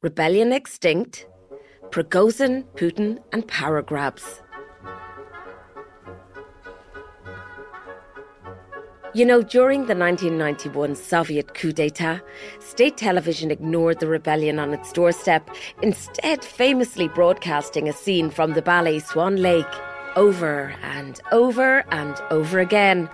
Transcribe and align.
Rebellion 0.00 0.52
Extinct, 0.52 1.26
Prigozhin, 1.90 2.62
Putin, 2.76 3.18
and 3.32 3.48
Power 3.48 3.82
Grabs. 3.82 4.42
You 9.12 9.24
know, 9.24 9.42
during 9.42 9.86
the 9.86 9.96
1991 9.96 10.94
Soviet 10.94 11.52
coup 11.54 11.72
d'etat, 11.72 12.20
state 12.60 12.96
television 12.96 13.50
ignored 13.50 13.98
the 13.98 14.06
rebellion 14.06 14.60
on 14.60 14.72
its 14.72 14.92
doorstep, 14.92 15.50
instead, 15.82 16.44
famously 16.44 17.08
broadcasting 17.08 17.88
a 17.88 17.92
scene 17.92 18.30
from 18.30 18.52
the 18.52 18.62
ballet 18.62 19.00
Swan 19.00 19.34
Lake 19.34 19.66
over 20.14 20.76
and 20.82 21.20
over 21.32 21.84
and 21.90 22.16
over 22.30 22.60
again. 22.60 23.10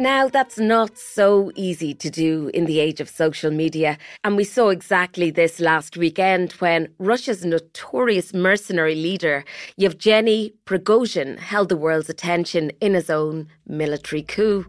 Now, 0.00 0.28
that's 0.28 0.58
not 0.58 0.96
so 0.96 1.50
easy 1.56 1.92
to 1.94 2.08
do 2.08 2.52
in 2.54 2.66
the 2.66 2.78
age 2.78 3.00
of 3.00 3.08
social 3.08 3.50
media, 3.50 3.98
and 4.22 4.36
we 4.36 4.44
saw 4.44 4.68
exactly 4.68 5.32
this 5.32 5.58
last 5.58 5.96
weekend 5.96 6.52
when 6.52 6.88
Russia's 7.00 7.44
notorious 7.44 8.32
mercenary 8.32 8.94
leader, 8.94 9.44
Yevgeny 9.76 10.52
Prigozhin, 10.66 11.38
held 11.40 11.68
the 11.68 11.76
world's 11.76 12.08
attention 12.08 12.70
in 12.80 12.94
his 12.94 13.10
own 13.10 13.48
military 13.66 14.22
coup. 14.22 14.66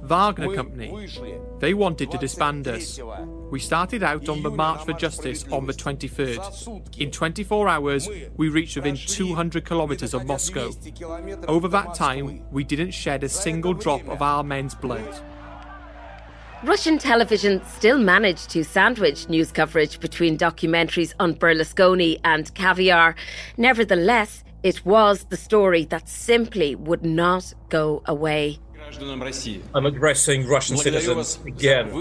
Wagner 0.00 0.54
Company. 0.54 1.08
They 1.58 1.74
wanted 1.74 2.10
to 2.12 2.18
disband 2.18 2.66
us. 2.66 2.98
We 3.52 3.60
started 3.60 4.02
out 4.02 4.30
on 4.30 4.42
the 4.42 4.50
March 4.50 4.86
for 4.86 4.94
Justice 4.94 5.44
on 5.52 5.66
the 5.66 5.74
23rd. 5.74 6.96
In 6.96 7.10
24 7.10 7.68
hours, 7.68 8.08
we 8.38 8.48
reached 8.48 8.76
within 8.76 8.96
200 8.96 9.66
kilometres 9.66 10.14
of 10.14 10.24
Moscow. 10.24 10.70
Over 11.46 11.68
that 11.68 11.92
time, 11.92 12.46
we 12.50 12.64
didn't 12.64 12.92
shed 12.92 13.22
a 13.22 13.28
single 13.28 13.74
drop 13.74 14.08
of 14.08 14.22
our 14.22 14.42
men's 14.42 14.74
blood. 14.74 15.22
Russian 16.64 16.96
television 16.96 17.60
still 17.66 17.98
managed 17.98 18.48
to 18.50 18.64
sandwich 18.64 19.28
news 19.28 19.52
coverage 19.52 20.00
between 20.00 20.38
documentaries 20.38 21.12
on 21.20 21.34
Berlusconi 21.34 22.20
and 22.24 22.54
caviar. 22.54 23.14
Nevertheless, 23.58 24.44
it 24.62 24.86
was 24.86 25.24
the 25.24 25.36
story 25.36 25.84
that 25.90 26.08
simply 26.08 26.74
would 26.74 27.04
not 27.04 27.52
go 27.68 28.02
away. 28.06 28.60
I'm 29.74 29.86
addressing 29.86 30.46
Russian 30.46 30.76
citizens 30.76 31.38
again. 31.46 31.92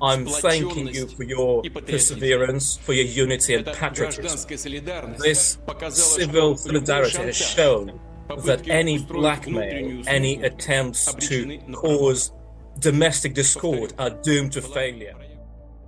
I'm 0.00 0.26
thanking 0.26 0.88
you 0.88 1.06
for 1.08 1.22
your 1.24 1.62
perseverance, 1.62 2.76
for 2.76 2.92
your 2.92 3.06
unity 3.06 3.54
and 3.54 3.66
patriotism. 3.66 5.16
This 5.18 5.58
civil 5.90 6.56
solidarity 6.56 7.18
has 7.18 7.36
shown 7.36 8.00
that 8.44 8.68
any 8.68 8.98
blackmail, 8.98 10.02
any 10.06 10.42
attempts 10.42 11.12
to 11.14 11.58
cause 11.72 12.32
domestic 12.78 13.34
discord 13.34 13.92
are 13.98 14.10
doomed 14.10 14.52
to 14.52 14.62
failure. 14.62 15.14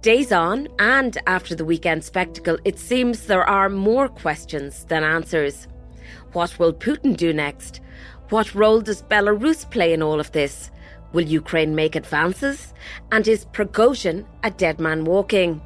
Days 0.02 0.30
on, 0.30 0.68
and 0.78 1.18
after 1.26 1.54
the 1.54 1.64
weekend 1.64 2.04
spectacle, 2.04 2.58
it 2.64 2.78
seems 2.78 3.26
there 3.26 3.48
are 3.48 3.68
more 3.68 4.08
questions 4.08 4.84
than 4.84 5.02
answers. 5.02 5.66
What 6.32 6.58
will 6.58 6.72
Putin 6.72 7.16
do 7.16 7.32
next? 7.32 7.80
What 8.30 8.56
role 8.56 8.80
does 8.80 9.02
Belarus 9.02 9.70
play 9.70 9.92
in 9.92 10.02
all 10.02 10.18
of 10.18 10.32
this? 10.32 10.72
Will 11.12 11.22
Ukraine 11.22 11.76
make 11.76 11.94
advances? 11.94 12.74
And 13.12 13.28
is 13.28 13.44
Prigozhin 13.44 14.26
a 14.42 14.50
dead 14.50 14.80
man 14.80 15.04
walking? 15.04 15.62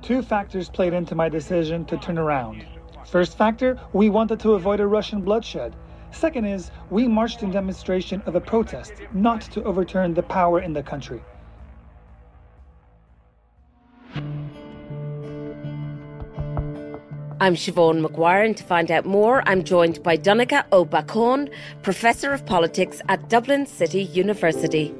Two 0.00 0.22
factors 0.22 0.68
played 0.68 0.92
into 0.92 1.16
my 1.16 1.28
decision 1.28 1.84
to 1.86 1.96
turn 1.96 2.18
around. 2.18 2.64
First 3.04 3.36
factor, 3.36 3.80
we 3.92 4.10
wanted 4.10 4.38
to 4.40 4.52
avoid 4.52 4.78
a 4.78 4.86
Russian 4.86 5.22
bloodshed. 5.22 5.74
Second 6.12 6.44
is, 6.44 6.70
we 6.88 7.08
marched 7.08 7.42
in 7.42 7.50
demonstration 7.50 8.22
of 8.26 8.36
a 8.36 8.40
protest, 8.40 8.92
not 9.12 9.40
to 9.40 9.64
overturn 9.64 10.14
the 10.14 10.22
power 10.22 10.60
in 10.60 10.72
the 10.72 10.84
country. 10.84 11.20
I'm 17.48 17.54
Siobhán 17.54 18.02
Maguire, 18.02 18.42
and 18.42 18.54
to 18.58 18.62
find 18.62 18.90
out 18.90 19.06
more, 19.06 19.42
I'm 19.48 19.64
joined 19.64 20.02
by 20.02 20.18
Donnacha 20.18 20.66
Ó 20.70 20.86
Beacháin, 20.86 21.50
Professor 21.80 22.34
of 22.34 22.44
Politics 22.44 23.00
at 23.08 23.30
Dublin 23.30 23.64
City 23.64 24.02
University. 24.02 24.94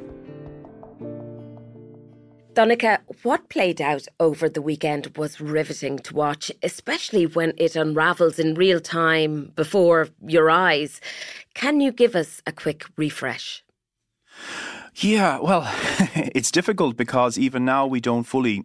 Donncha, 2.55 3.01
what 3.23 3.51
played 3.51 3.83
out 3.83 4.09
over 4.19 4.49
the 4.49 4.63
weekend 4.63 5.15
was 5.19 5.43
riveting 5.43 5.99
to 5.99 6.15
watch, 6.15 6.51
especially 6.63 7.27
when 7.27 7.53
it 7.59 7.77
unravels 7.77 8.39
in 8.39 8.55
real 8.55 8.81
time 8.81 9.53
before 9.55 10.09
your 10.27 10.49
eyes. 10.49 11.03
Can 11.53 11.83
you 11.83 11.93
give 11.93 12.17
us 12.17 12.41
a 12.47 12.53
quick 12.53 12.87
refresh? 12.97 13.63
Yeah, 14.95 15.39
well, 15.41 15.71
it's 16.35 16.51
difficult 16.51 16.97
because 16.97 17.39
even 17.39 17.67
now 17.67 17.87
we 17.87 18.01
don't 18.01 18.25
fully 18.25 18.65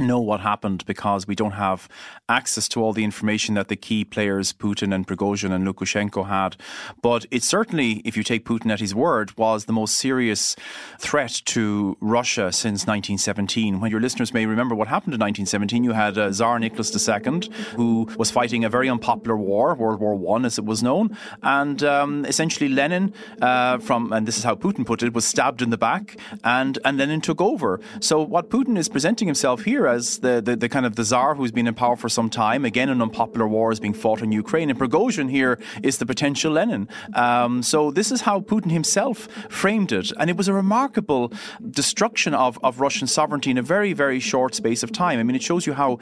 know 0.00 0.20
what 0.20 0.40
happened 0.40 0.84
because 0.86 1.26
we 1.26 1.34
don't 1.34 1.52
have 1.52 1.88
access 2.28 2.68
to 2.68 2.82
all 2.82 2.92
the 2.92 3.04
information 3.04 3.54
that 3.54 3.68
the 3.68 3.76
key 3.76 4.04
players, 4.04 4.52
Putin 4.52 4.94
and 4.94 5.06
Prigozhin 5.06 5.52
and 5.52 5.66
Lukashenko, 5.66 6.28
had. 6.28 6.56
But 7.02 7.26
it 7.30 7.42
certainly, 7.42 8.02
if 8.04 8.16
you 8.16 8.22
take 8.22 8.44
Putin 8.44 8.70
at 8.70 8.80
his 8.80 8.94
word, 8.94 9.36
was 9.36 9.64
the 9.64 9.72
most 9.72 9.96
serious 9.96 10.56
threat 10.98 11.42
to 11.46 11.96
Russia 12.00 12.52
since 12.52 12.86
1917. 12.86 13.80
When 13.80 13.90
your 13.90 14.00
listeners 14.00 14.32
may 14.32 14.46
remember 14.46 14.74
what 14.74 14.88
happened 14.88 15.14
in 15.14 15.20
1917, 15.20 15.84
you 15.84 15.92
had 15.92 16.18
uh, 16.18 16.30
Tsar 16.30 16.58
Nicholas 16.58 17.08
II, 17.08 17.40
who 17.76 18.08
was 18.16 18.30
fighting 18.30 18.64
a 18.64 18.68
very 18.68 18.88
unpopular 18.88 19.36
war, 19.36 19.74
World 19.74 20.00
War 20.00 20.14
One, 20.14 20.44
as 20.44 20.58
it 20.58 20.64
was 20.64 20.82
known, 20.82 21.16
and 21.42 21.82
um, 21.82 22.24
essentially 22.26 22.68
Lenin, 22.68 23.12
uh, 23.40 23.78
from 23.78 24.12
and 24.12 24.26
this 24.26 24.36
is 24.36 24.44
how 24.44 24.54
Putin 24.54 24.86
put 24.86 25.02
it, 25.02 25.12
was 25.12 25.24
stabbed 25.24 25.62
in 25.62 25.70
the 25.70 25.78
back, 25.78 26.16
and 26.44 26.78
and 26.84 26.98
Lenin 26.98 27.20
took 27.20 27.40
over. 27.40 27.80
So 28.00 28.22
what 28.22 28.50
Putin 28.50 28.76
is 28.76 28.88
presenting 28.88 29.26
himself 29.26 29.62
here 29.62 29.87
as 29.88 30.18
the, 30.18 30.40
the, 30.40 30.56
the 30.56 30.68
kind 30.68 30.86
of 30.86 30.96
the 30.96 31.04
czar 31.04 31.34
who's 31.34 31.50
been 31.50 31.66
in 31.66 31.74
power 31.74 31.96
for 31.96 32.08
some 32.08 32.30
time. 32.30 32.64
Again, 32.64 32.88
an 32.88 33.02
unpopular 33.02 33.48
war 33.48 33.72
is 33.72 33.80
being 33.80 33.94
fought 33.94 34.22
in 34.22 34.32
Ukraine. 34.32 34.70
And 34.70 34.78
Prigozhin 34.78 35.30
here 35.30 35.58
is 35.82 35.98
the 35.98 36.06
potential 36.06 36.52
Lenin. 36.52 36.88
Um, 37.14 37.62
so 37.62 37.90
this 37.90 38.12
is 38.12 38.22
how 38.22 38.40
Putin 38.40 38.70
himself 38.70 39.28
framed 39.48 39.92
it. 39.92 40.12
And 40.18 40.30
it 40.30 40.36
was 40.36 40.48
a 40.48 40.52
remarkable 40.52 41.32
destruction 41.70 42.34
of, 42.34 42.58
of 42.62 42.80
Russian 42.80 43.06
sovereignty 43.06 43.50
in 43.50 43.58
a 43.58 43.62
very, 43.62 43.92
very 43.92 44.20
short 44.20 44.54
space 44.54 44.82
of 44.82 44.92
time. 44.92 45.18
I 45.18 45.22
mean, 45.22 45.36
it 45.36 45.42
shows 45.42 45.66
you 45.66 45.72
how 45.72 45.98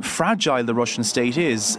fragile 0.00 0.64
the 0.64 0.74
Russian 0.74 1.04
state 1.04 1.36
is. 1.36 1.78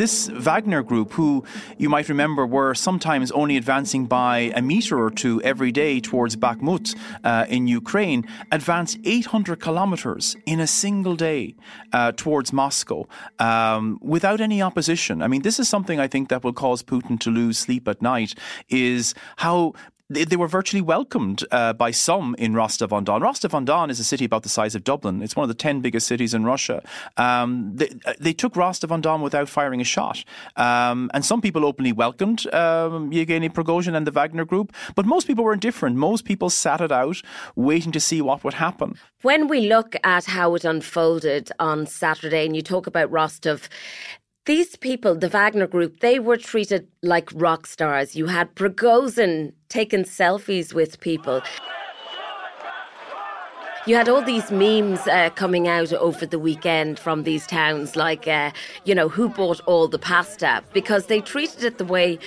This 0.00 0.28
Wagner 0.28 0.82
group, 0.82 1.12
who 1.12 1.44
you 1.76 1.90
might 1.90 2.08
remember 2.08 2.46
were 2.46 2.74
sometimes 2.74 3.30
only 3.32 3.58
advancing 3.58 4.06
by 4.06 4.50
a 4.56 4.62
meter 4.62 4.98
or 4.98 5.10
two 5.10 5.42
every 5.42 5.70
day 5.70 6.00
towards 6.00 6.36
Bakhmut 6.36 6.96
uh, 7.22 7.44
in 7.50 7.66
Ukraine, 7.66 8.26
advanced 8.50 8.96
800 9.04 9.60
kilometers 9.60 10.38
in 10.46 10.58
a 10.58 10.66
single 10.66 11.16
day 11.16 11.54
uh, 11.92 12.12
towards 12.12 12.50
Moscow 12.50 13.06
um, 13.40 13.98
without 14.00 14.40
any 14.40 14.62
opposition. 14.62 15.20
I 15.20 15.28
mean, 15.28 15.42
this 15.42 15.60
is 15.60 15.68
something 15.68 16.00
I 16.00 16.08
think 16.08 16.30
that 16.30 16.42
will 16.42 16.54
cause 16.54 16.82
Putin 16.82 17.20
to 17.20 17.30
lose 17.30 17.58
sleep 17.58 17.86
at 17.86 18.00
night 18.00 18.34
is 18.70 19.14
how 19.36 19.74
they, 20.10 20.24
they 20.24 20.36
were 20.36 20.48
virtually 20.48 20.82
welcomed 20.82 21.44
uh, 21.52 21.72
by 21.72 21.92
some 21.92 22.34
in 22.38 22.52
Rostov 22.54 22.92
on 22.92 23.04
Don. 23.04 23.22
Rostov 23.22 23.54
on 23.54 23.64
Don 23.64 23.88
is 23.90 24.00
a 24.00 24.04
city 24.04 24.24
about 24.24 24.42
the 24.42 24.48
size 24.48 24.74
of 24.74 24.84
Dublin. 24.84 25.22
It's 25.22 25.36
one 25.36 25.44
of 25.44 25.48
the 25.48 25.54
10 25.54 25.80
biggest 25.80 26.06
cities 26.06 26.34
in 26.34 26.44
Russia. 26.44 26.82
Um, 27.16 27.72
they, 27.74 27.90
they, 28.18 28.32
took 28.32 28.56
Rostov 28.56 28.90
on 28.90 29.00
Don 29.00 29.22
without 29.22 29.48
firing 29.48 29.80
a 29.80 29.84
shot. 29.84 30.24
Um, 30.56 31.10
and 31.14 31.24
some 31.24 31.40
people 31.40 31.64
openly 31.64 31.92
welcomed 31.92 32.52
um, 32.52 33.12
Yevgeny 33.12 33.48
Prigozhin 33.48 33.94
and 33.94 34.06
the 34.06 34.10
Wagner 34.10 34.44
Group, 34.44 34.72
but 34.94 35.06
most 35.06 35.26
people 35.26 35.44
were 35.44 35.52
indifferent. 35.52 35.96
Most 35.96 36.24
people 36.24 36.50
sat 36.50 36.80
it 36.80 36.90
out, 36.90 37.22
waiting 37.54 37.92
to 37.92 38.00
see 38.00 38.20
what 38.20 38.42
would 38.42 38.54
happen. 38.54 38.96
When 39.22 39.48
we 39.48 39.68
look 39.68 39.96
at 40.02 40.24
how 40.24 40.54
it 40.54 40.64
unfolded 40.64 41.52
on 41.58 41.86
Saturday, 41.86 42.46
and 42.46 42.56
you 42.56 42.62
talk 42.62 42.86
about 42.86 43.10
Rostov, 43.10 43.68
these 44.46 44.76
people, 44.76 45.14
the 45.14 45.28
Wagner 45.28 45.66
Group, 45.66 46.00
they 46.00 46.18
were 46.18 46.36
treated 46.36 46.88
like 47.02 47.30
rock 47.34 47.66
stars. 47.66 48.16
You 48.16 48.26
had 48.26 48.54
Prigozhin 48.54 49.52
taking 49.68 50.04
selfies 50.04 50.72
with 50.72 51.00
people. 51.00 51.42
You 53.86 53.96
had 53.96 54.10
all 54.10 54.20
these 54.20 54.50
memes 54.50 55.00
uh, 55.08 55.30
coming 55.30 55.66
out 55.66 55.90
over 55.94 56.26
the 56.26 56.38
weekend 56.38 56.98
from 56.98 57.22
these 57.22 57.46
towns, 57.46 57.96
like, 57.96 58.28
uh, 58.28 58.50
you 58.84 58.94
know, 58.94 59.08
who 59.08 59.30
bought 59.30 59.58
all 59.64 59.88
the 59.88 59.98
pasta? 59.98 60.62
Because 60.74 61.06
they 61.06 61.22
treated 61.22 61.64
it 61.64 61.78
the 61.78 61.86
way, 61.86 62.18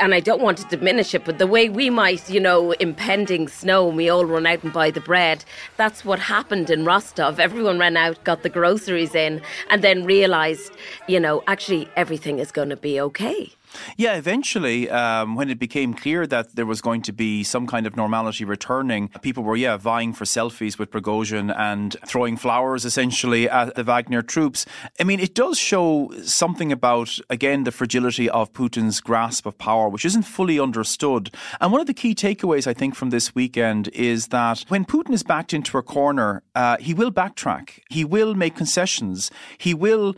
and 0.00 0.12
I 0.12 0.18
don't 0.18 0.42
want 0.42 0.58
to 0.58 0.76
diminish 0.76 1.14
it, 1.14 1.24
but 1.24 1.38
the 1.38 1.46
way 1.46 1.68
we 1.68 1.88
might, 1.88 2.28
you 2.28 2.40
know, 2.40 2.72
impending 2.72 3.46
snow, 3.46 3.86
and 3.86 3.96
we 3.96 4.08
all 4.10 4.24
run 4.24 4.44
out 4.44 4.64
and 4.64 4.72
buy 4.72 4.90
the 4.90 5.00
bread. 5.00 5.44
That's 5.76 6.04
what 6.04 6.18
happened 6.18 6.68
in 6.68 6.84
Rostov. 6.84 7.38
Everyone 7.38 7.78
ran 7.78 7.96
out, 7.96 8.22
got 8.24 8.42
the 8.42 8.48
groceries 8.48 9.14
in, 9.14 9.40
and 9.70 9.82
then 9.82 10.04
realised, 10.04 10.72
you 11.06 11.20
know, 11.20 11.44
actually 11.46 11.88
everything 11.94 12.40
is 12.40 12.50
going 12.50 12.70
to 12.70 12.76
be 12.76 13.00
okay. 13.00 13.52
Yeah, 13.96 14.14
eventually, 14.16 14.88
um, 14.90 15.34
when 15.34 15.50
it 15.50 15.58
became 15.58 15.94
clear 15.94 16.26
that 16.26 16.54
there 16.54 16.66
was 16.66 16.80
going 16.80 17.02
to 17.02 17.12
be 17.12 17.42
some 17.42 17.66
kind 17.66 17.86
of 17.86 17.96
normality 17.96 18.44
returning, 18.44 19.08
people 19.22 19.42
were, 19.42 19.56
yeah, 19.56 19.76
vying 19.76 20.12
for 20.12 20.24
selfies 20.24 20.78
with 20.78 20.90
Prigozhin 20.90 21.54
and 21.56 21.96
throwing 22.06 22.36
flowers 22.36 22.84
essentially 22.84 23.48
at 23.48 23.74
the 23.74 23.84
Wagner 23.84 24.22
troops. 24.22 24.66
I 25.00 25.04
mean, 25.04 25.20
it 25.20 25.34
does 25.34 25.58
show 25.58 26.12
something 26.22 26.72
about, 26.72 27.18
again, 27.30 27.64
the 27.64 27.72
fragility 27.72 28.28
of 28.30 28.52
Putin's 28.52 29.00
grasp 29.00 29.46
of 29.46 29.58
power, 29.58 29.88
which 29.88 30.04
isn't 30.04 30.22
fully 30.22 30.58
understood. 30.60 31.30
And 31.60 31.72
one 31.72 31.80
of 31.80 31.86
the 31.86 31.94
key 31.94 32.14
takeaways, 32.14 32.66
I 32.66 32.74
think, 32.74 32.94
from 32.94 33.10
this 33.10 33.34
weekend 33.34 33.88
is 33.88 34.28
that 34.28 34.64
when 34.68 34.84
Putin 34.84 35.12
is 35.12 35.22
backed 35.22 35.52
into 35.52 35.78
a 35.78 35.82
corner, 35.82 36.42
uh, 36.54 36.76
he 36.78 36.94
will 36.94 37.10
backtrack, 37.10 37.80
he 37.90 38.04
will 38.04 38.34
make 38.34 38.56
concessions, 38.56 39.30
he 39.58 39.74
will 39.74 40.14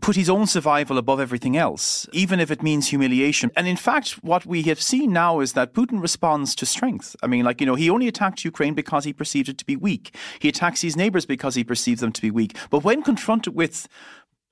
put 0.00 0.16
his 0.16 0.30
own 0.30 0.46
survival 0.46 0.96
above 0.96 1.20
everything 1.20 1.56
else, 1.56 2.08
even 2.12 2.40
if 2.40 2.50
it 2.50 2.62
means 2.62 2.88
humiliation. 2.88 3.50
And 3.54 3.68
in 3.68 3.76
fact, 3.76 4.12
what 4.22 4.46
we 4.46 4.62
have 4.62 4.80
seen 4.80 5.12
now 5.12 5.40
is 5.40 5.52
that 5.52 5.74
Putin 5.74 6.00
responds 6.00 6.54
to 6.56 6.66
strength. 6.66 7.14
I 7.22 7.26
mean, 7.26 7.44
like, 7.44 7.60
you 7.60 7.66
know, 7.66 7.74
he 7.74 7.90
only 7.90 8.08
attacked 8.08 8.44
Ukraine 8.44 8.74
because 8.74 9.04
he 9.04 9.12
perceived 9.12 9.48
it 9.48 9.58
to 9.58 9.64
be 9.66 9.76
weak. 9.76 10.16
He 10.38 10.48
attacks 10.48 10.80
his 10.80 10.96
neighbors 10.96 11.26
because 11.26 11.54
he 11.54 11.64
perceives 11.64 12.00
them 12.00 12.12
to 12.12 12.22
be 12.22 12.30
weak. 12.30 12.56
But 12.70 12.82
when 12.82 13.02
confronted 13.02 13.54
with 13.54 13.86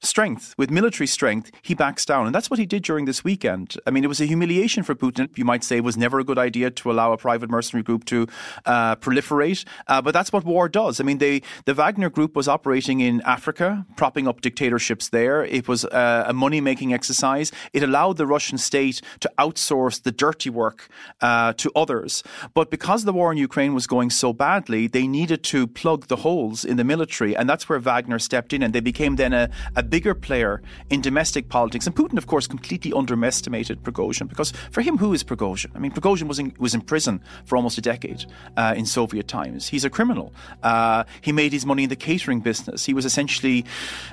strength, 0.02 0.54
with 0.58 0.70
military 0.70 1.06
strength, 1.06 1.50
he 1.62 1.74
backs 1.74 2.04
down. 2.04 2.26
And 2.26 2.34
that's 2.34 2.50
what 2.50 2.58
he 2.58 2.66
did 2.66 2.82
during 2.82 3.04
this 3.04 3.24
weekend. 3.24 3.76
I 3.86 3.90
mean, 3.90 4.04
it 4.04 4.08
was 4.08 4.20
a 4.20 4.26
humiliation 4.26 4.82
for 4.82 4.94
Putin. 4.94 5.30
You 5.36 5.44
might 5.44 5.64
say 5.64 5.76
it 5.78 5.84
was 5.84 5.96
never 5.96 6.18
a 6.18 6.24
good 6.24 6.38
idea 6.38 6.70
to 6.70 6.90
allow 6.90 7.12
a 7.12 7.16
private 7.16 7.50
mercenary 7.50 7.82
group 7.82 8.04
to 8.06 8.26
uh, 8.66 8.96
proliferate. 8.96 9.64
Uh, 9.86 10.02
but 10.02 10.12
that's 10.12 10.32
what 10.32 10.44
war 10.44 10.68
does. 10.68 11.00
I 11.00 11.04
mean, 11.04 11.18
they, 11.18 11.42
the 11.64 11.74
Wagner 11.74 12.10
group 12.10 12.34
was 12.34 12.48
operating 12.48 13.00
in 13.00 13.20
Africa, 13.22 13.86
propping 13.96 14.26
up 14.28 14.40
dictatorships 14.40 15.08
there. 15.08 15.44
It 15.44 15.68
was 15.68 15.84
uh, 15.84 16.24
a 16.26 16.32
money 16.32 16.60
making 16.60 16.92
exercise. 16.92 17.52
It 17.72 17.82
allowed 17.82 18.16
the 18.16 18.26
Russian 18.26 18.58
state 18.58 19.00
to 19.20 19.30
outsource 19.38 20.02
the 20.02 20.12
dirty 20.12 20.50
work 20.50 20.88
uh, 21.20 21.52
to 21.54 21.70
others. 21.76 22.22
But 22.54 22.70
because 22.70 23.04
the 23.04 23.12
war 23.12 23.30
in 23.32 23.38
Ukraine 23.38 23.74
was 23.74 23.86
going 23.86 24.10
so 24.10 24.32
badly, 24.32 24.86
they 24.86 25.06
needed 25.06 25.42
to 25.44 25.66
plug 25.66 26.08
the 26.08 26.16
holes 26.16 26.64
in 26.64 26.76
the 26.76 26.84
military. 26.84 27.36
And 27.36 27.48
that's 27.48 27.68
where 27.68 27.78
Wagner 27.78 28.18
stepped 28.18 28.52
in. 28.52 28.62
And 28.62 28.72
they 28.74 28.80
became 28.80 29.16
then 29.16 29.32
a, 29.32 29.48
a 29.76 29.82
bigger 29.92 30.14
player 30.14 30.62
in 30.88 31.02
domestic 31.02 31.50
politics. 31.50 31.86
And 31.86 31.94
Putin, 31.94 32.16
of 32.16 32.26
course, 32.26 32.46
completely 32.46 32.94
underestimated 32.94 33.82
Prigozhin 33.82 34.26
because 34.26 34.50
for 34.70 34.80
him, 34.80 34.96
who 34.96 35.12
is 35.12 35.22
Prigozhin? 35.22 35.70
I 35.74 35.78
mean, 35.80 35.92
Prigozhin 35.92 36.28
was 36.28 36.38
in, 36.38 36.54
was 36.58 36.72
in 36.72 36.80
prison 36.80 37.20
for 37.44 37.58
almost 37.58 37.76
a 37.76 37.82
decade 37.82 38.24
uh, 38.56 38.72
in 38.74 38.86
Soviet 38.86 39.28
times. 39.28 39.68
He's 39.68 39.84
a 39.84 39.90
criminal. 39.90 40.32
Uh, 40.62 41.04
he 41.20 41.30
made 41.30 41.52
his 41.52 41.66
money 41.66 41.82
in 41.82 41.90
the 41.90 42.02
catering 42.08 42.40
business. 42.40 42.86
He 42.86 42.94
was 42.94 43.04
essentially 43.04 43.66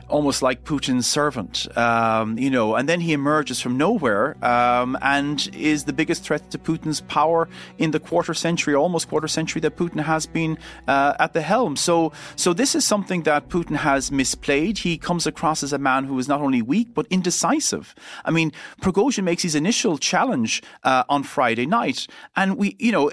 almost 0.10 0.42
like 0.42 0.66
Putin's 0.66 1.08
servant, 1.08 1.54
um, 1.78 2.38
you 2.38 2.50
know. 2.50 2.76
And 2.76 2.90
then 2.90 3.00
he 3.00 3.14
emerges 3.14 3.62
from 3.62 3.78
nowhere 3.78 4.36
um, 4.44 4.98
and 5.02 5.50
is 5.54 5.86
the 5.86 5.94
biggest 5.94 6.24
threat 6.26 6.52
to 6.52 6.58
Putin's 6.58 7.00
power 7.00 7.48
in 7.78 7.92
the 7.92 8.02
quarter 8.02 8.34
century, 8.34 8.76
almost 8.76 9.08
quarter 9.08 9.30
century 9.30 9.62
that 9.62 9.78
Putin 9.78 10.02
has 10.04 10.26
been 10.26 10.58
uh, 10.90 11.14
at 11.20 11.32
the 11.32 11.42
helm. 11.42 11.78
So, 11.78 12.12
so 12.36 12.52
this 12.52 12.76
is 12.76 12.84
something 12.86 13.24
that 13.24 13.48
Putin 13.48 13.78
has 13.78 14.10
misplayed. 14.10 14.80
He 14.80 14.98
comes 14.98 15.26
across 15.26 15.64
as 15.64 15.69
as 15.70 15.74
a 15.74 15.78
man 15.78 16.06
who 16.06 16.18
is 16.18 16.28
not 16.28 16.42
only 16.42 16.62
weak 16.62 16.94
but 16.94 17.06
indecisive. 17.10 17.94
I 18.26 18.32
mean, 18.32 18.52
Prigozhin 18.82 19.24
makes 19.24 19.44
his 19.44 19.56
initial 19.56 19.98
challenge 19.98 20.64
uh, 20.84 21.04
on 21.08 21.22
Friday 21.24 21.68
night, 21.68 22.08
and 22.36 22.58
we, 22.58 22.76
you 22.80 22.92
know, 22.92 23.12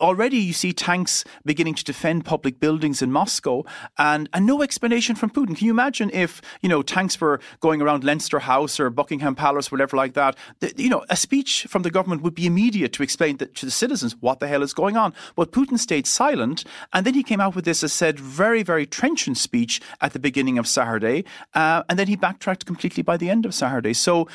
already 0.00 0.38
you 0.38 0.54
see 0.54 0.72
tanks 0.72 1.24
beginning 1.44 1.74
to 1.74 1.84
defend 1.84 2.24
public 2.24 2.60
buildings 2.60 3.02
in 3.02 3.12
Moscow, 3.12 3.64
and 3.98 4.28
and 4.32 4.46
no 4.46 4.62
explanation 4.62 5.14
from 5.16 5.30
Putin. 5.30 5.56
Can 5.56 5.66
you 5.66 5.72
imagine 5.72 6.10
if 6.12 6.40
you 6.62 6.68
know 6.68 6.82
tanks 6.82 7.20
were 7.20 7.40
going 7.60 7.82
around 7.82 8.04
Leinster 8.04 8.38
House 8.38 8.80
or 8.80 8.88
Buckingham 8.90 9.34
Palace, 9.34 9.70
whatever 9.70 9.96
like 9.96 10.14
that? 10.14 10.36
The, 10.60 10.72
you 10.76 10.88
know, 10.88 11.04
a 11.10 11.16
speech 11.16 11.66
from 11.68 11.82
the 11.82 11.90
government 11.90 12.22
would 12.22 12.34
be 12.34 12.46
immediate 12.46 12.92
to 12.94 13.02
explain 13.02 13.36
to 13.38 13.66
the 13.66 13.70
citizens 13.70 14.16
what 14.20 14.40
the 14.40 14.48
hell 14.48 14.62
is 14.62 14.72
going 14.72 14.96
on. 14.96 15.12
But 15.36 15.52
Putin 15.52 15.78
stayed 15.78 16.06
silent, 16.06 16.64
and 16.92 17.04
then 17.04 17.14
he 17.14 17.22
came 17.22 17.40
out 17.40 17.54
with 17.54 17.66
this, 17.66 17.84
as 17.84 17.92
said, 17.92 18.18
very 18.18 18.62
very 18.62 18.86
trenchant 18.86 19.36
speech 19.36 19.80
at 20.00 20.12
the 20.12 20.18
beginning 20.18 20.58
of 20.58 20.66
Saturday, 20.66 21.24
uh, 21.54 21.82
and 21.88 21.97
then 21.98 22.08
he 22.08 22.16
backtracked 22.16 22.66
completely 22.66 23.02
by 23.02 23.16
the 23.16 23.30
end 23.30 23.44
of 23.46 23.54
Saturday. 23.54 23.92
So 23.92 24.28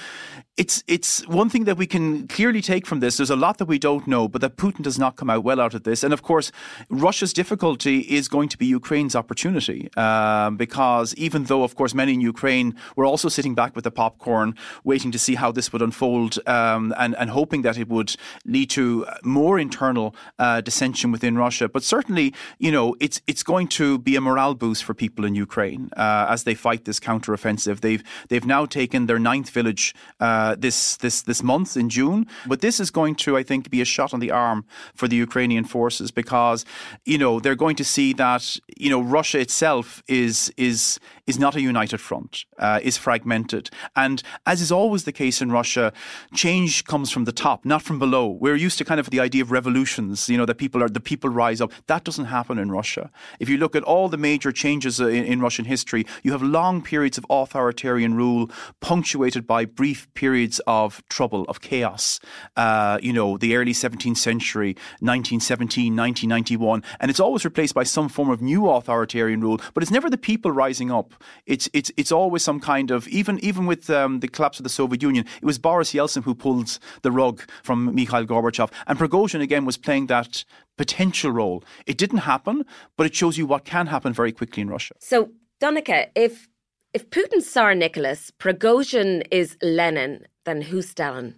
it's 0.56 0.84
it's 0.88 1.28
one 1.28 1.50
thing 1.50 1.64
that 1.64 1.78
we 1.78 1.88
can 1.88 2.28
clearly 2.28 2.62
take 2.62 2.86
from 2.86 3.00
this. 3.00 3.18
There's 3.18 3.32
a 3.32 3.36
lot 3.36 3.58
that 3.58 3.66
we 3.66 3.80
don't 3.80 4.06
know, 4.06 4.28
but 4.28 4.42
that 4.42 4.56
Putin 4.56 4.84
does 4.84 5.00
not 5.00 5.16
come 5.16 5.30
out 5.30 5.44
well 5.44 5.60
out 5.60 5.74
of 5.74 5.82
this. 5.84 6.04
And 6.04 6.14
of 6.14 6.22
course, 6.22 6.52
Russia's 6.90 7.34
difficulty 7.34 8.02
is 8.02 8.28
going 8.28 8.50
to 8.50 8.58
be 8.58 8.68
Ukraine's 8.68 9.16
opportunity, 9.16 9.90
um, 9.98 10.56
because 10.56 11.16
even 11.16 11.46
though, 11.46 11.64
of 11.64 11.76
course, 11.76 11.96
many 11.96 12.14
in 12.14 12.22
Ukraine 12.22 12.76
were 12.96 13.06
also 13.06 13.30
sitting 13.30 13.56
back 13.56 13.76
with 13.76 13.84
the 13.84 13.92
popcorn, 13.92 14.54
waiting 14.84 15.12
to 15.12 15.18
see 15.18 15.34
how 15.36 15.52
this 15.52 15.74
would 15.74 15.82
unfold, 15.82 16.38
um, 16.46 16.94
and 17.00 17.16
and 17.18 17.32
hoping 17.32 17.64
that 17.64 17.78
it 17.80 17.90
would 17.90 18.16
lead 18.46 18.70
to 18.72 19.08
more 19.24 19.58
internal 19.58 20.16
uh, 20.38 20.62
dissension 20.62 21.12
within 21.12 21.36
Russia. 21.36 21.68
But 21.68 21.84
certainly, 21.84 22.32
you 22.60 22.72
know, 22.72 22.96
it's 23.00 23.22
it's 23.26 23.42
going 23.42 23.70
to 23.70 23.98
be 23.98 24.16
a 24.16 24.22
morale 24.22 24.54
boost 24.54 24.84
for 24.84 24.94
people 24.94 25.26
in 25.26 25.34
Ukraine 25.34 25.90
uh, 25.98 26.28
as 26.30 26.44
they 26.44 26.54
fight 26.54 26.86
this 26.86 27.00
counteroffensive. 27.00 27.80
They've 27.80 28.04
they've 28.30 28.46
now 28.46 28.68
taken 28.68 29.08
their 29.08 29.18
ninth 29.18 29.50
village. 29.50 29.96
Uh, 30.20 30.43
uh, 30.44 30.56
this 30.66 30.98
this 30.98 31.22
this 31.30 31.42
month 31.42 31.78
in 31.78 31.88
June. 31.90 32.28
But 32.52 32.60
this 32.62 32.80
is 32.80 32.90
going 32.92 33.16
to, 33.24 33.38
I 33.38 33.44
think, 33.44 33.70
be 33.70 33.82
a 33.82 33.86
shot 33.96 34.14
on 34.14 34.20
the 34.20 34.32
arm 34.32 34.66
for 35.00 35.08
the 35.08 35.16
Ukrainian 35.16 35.66
forces 35.76 36.12
because 36.12 36.60
you 37.06 37.18
know 37.18 37.40
they're 37.40 37.62
going 37.66 37.78
to 37.84 37.88
see 37.96 38.10
that 38.14 38.44
you 38.84 38.90
know 38.94 39.02
Russia 39.18 39.40
itself 39.40 39.86
is 40.08 40.36
is 40.58 41.00
is 41.28 41.40
not 41.40 41.56
a 41.56 41.62
united 41.62 42.00
front, 42.00 42.46
uh, 42.60 42.80
is 42.84 42.98
fragmented, 42.98 43.70
and 43.96 44.22
as 44.46 44.62
is 44.62 44.72
always 44.72 45.04
the 45.06 45.12
case 45.12 45.42
in 45.42 45.52
Russia, 45.52 45.94
change 46.34 46.84
comes 46.86 47.10
from 47.10 47.26
the 47.26 47.32
top, 47.32 47.66
not 47.66 47.82
from 47.82 48.00
below. 48.00 48.28
We're 48.28 48.56
used 48.56 48.78
to 48.80 48.86
kind 48.86 49.00
of 49.00 49.10
the 49.10 49.20
idea 49.20 49.42
of 49.42 49.52
revolutions, 49.52 50.30
you 50.30 50.38
know, 50.38 50.46
that 50.46 50.56
people 50.56 50.84
are 50.84 50.90
the 50.90 51.00
people 51.00 51.30
rise 51.30 51.62
up. 51.62 51.72
That 51.88 52.04
doesn't 52.04 52.26
happen 52.26 52.58
in 52.58 52.72
Russia. 52.72 53.12
If 53.40 53.50
you 53.50 53.58
look 53.58 53.76
at 53.76 53.84
all 53.84 54.10
the 54.10 54.18
major 54.18 54.52
changes 54.52 55.00
in, 55.00 55.26
in 55.26 55.40
Russian 55.40 55.66
history, 55.66 56.06
you 56.24 56.32
have 56.32 56.42
long 56.42 56.82
periods 56.82 57.18
of 57.18 57.26
authoritarian 57.30 58.16
rule 58.16 58.52
punctuated 58.82 59.48
by 59.48 59.66
brief 59.66 60.14
periods 60.14 60.34
periods 60.44 60.60
of 60.68 61.04
trouble, 61.10 61.46
of 61.48 61.62
chaos. 61.62 62.20
Uh, 62.58 62.98
you 63.02 63.14
know, 63.14 63.38
the 63.38 63.56
early 63.56 63.72
17th 63.72 64.18
century, 64.18 64.74
1917, 65.00 65.96
1991, 65.96 66.84
and 67.00 67.12
it's 67.12 67.20
always 67.20 67.46
replaced 67.46 67.74
by 67.74 67.84
some 67.84 68.10
form 68.10 68.30
of 68.30 68.42
new 68.42 68.70
authoritarian 68.70 69.42
rule. 69.42 69.60
But 69.74 69.84
it's 69.84 69.92
never 69.92 70.10
the 70.10 70.18
people 70.18 70.52
rising 70.52 70.92
up. 70.92 71.13
It's 71.46 71.70
it's 71.74 71.92
it's 71.98 72.12
always 72.12 72.44
some 72.44 72.60
kind 72.60 72.92
of 72.92 73.08
even 73.08 73.40
even 73.40 73.66
with 73.66 73.90
um, 73.90 74.20
the 74.20 74.28
collapse 74.28 74.60
of 74.60 74.64
the 74.64 74.70
Soviet 74.70 75.02
Union, 75.02 75.26
it 75.42 75.46
was 75.46 75.58
Boris 75.58 75.94
Yeltsin 75.94 76.24
who 76.24 76.36
pulled 76.36 76.80
the 77.02 77.12
rug 77.12 77.42
from 77.64 77.94
Mikhail 77.94 78.26
Gorbachev, 78.26 78.72
and 78.88 78.98
Prigozhin 78.98 79.42
again 79.42 79.66
was 79.66 79.78
playing 79.78 80.08
that 80.08 80.46
potential 80.78 81.32
role. 81.32 81.64
It 81.86 81.98
didn't 81.98 82.20
happen, 82.20 82.66
but 82.98 83.06
it 83.06 83.16
shows 83.16 83.38
you 83.38 83.46
what 83.46 83.66
can 83.66 83.88
happen 83.88 84.14
very 84.14 84.32
quickly 84.32 84.62
in 84.62 84.70
Russia. 84.70 84.96
So, 85.00 85.32
Donnacha, 85.60 86.08
if 86.16 86.48
if 86.94 87.10
Putin's 87.10 87.50
Tsar 87.50 87.74
Nicholas, 87.76 88.32
Prigozhin 88.40 89.24
is 89.32 89.58
Lenin, 89.62 90.26
then 90.46 90.62
who's 90.62 90.90
Stalin? 90.90 91.36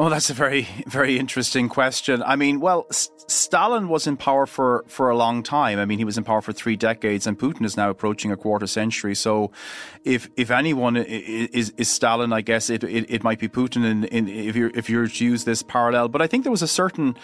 Oh, 0.00 0.08
that's 0.08 0.30
a 0.30 0.32
very, 0.32 0.68
very 0.86 1.18
interesting 1.18 1.68
question. 1.68 2.22
I 2.22 2.36
mean, 2.36 2.60
well, 2.60 2.86
S- 2.88 3.10
Stalin 3.26 3.88
was 3.88 4.06
in 4.06 4.16
power 4.16 4.46
for, 4.46 4.84
for 4.86 5.10
a 5.10 5.16
long 5.16 5.42
time. 5.42 5.80
I 5.80 5.86
mean, 5.86 5.98
he 5.98 6.04
was 6.04 6.16
in 6.16 6.22
power 6.22 6.40
for 6.40 6.52
three 6.52 6.76
decades, 6.76 7.26
and 7.26 7.36
Putin 7.36 7.64
is 7.64 7.76
now 7.76 7.90
approaching 7.90 8.30
a 8.30 8.36
quarter 8.36 8.68
century. 8.68 9.16
So, 9.16 9.50
if 10.04 10.30
if 10.36 10.52
anyone 10.52 10.96
is, 10.96 11.70
is 11.76 11.88
Stalin, 11.88 12.32
I 12.32 12.42
guess 12.42 12.70
it, 12.70 12.84
it, 12.84 13.06
it 13.10 13.24
might 13.24 13.40
be 13.40 13.48
Putin. 13.48 13.84
In, 13.84 14.04
in, 14.04 14.28
if 14.28 14.54
you're 14.54 14.70
if 14.72 14.88
you're 14.88 15.08
to 15.08 15.24
use 15.24 15.42
this 15.42 15.64
parallel, 15.64 16.06
but 16.06 16.22
I 16.22 16.28
think 16.28 16.44
there 16.44 16.52
was 16.52 16.62
a 16.62 16.68
certain 16.68 17.16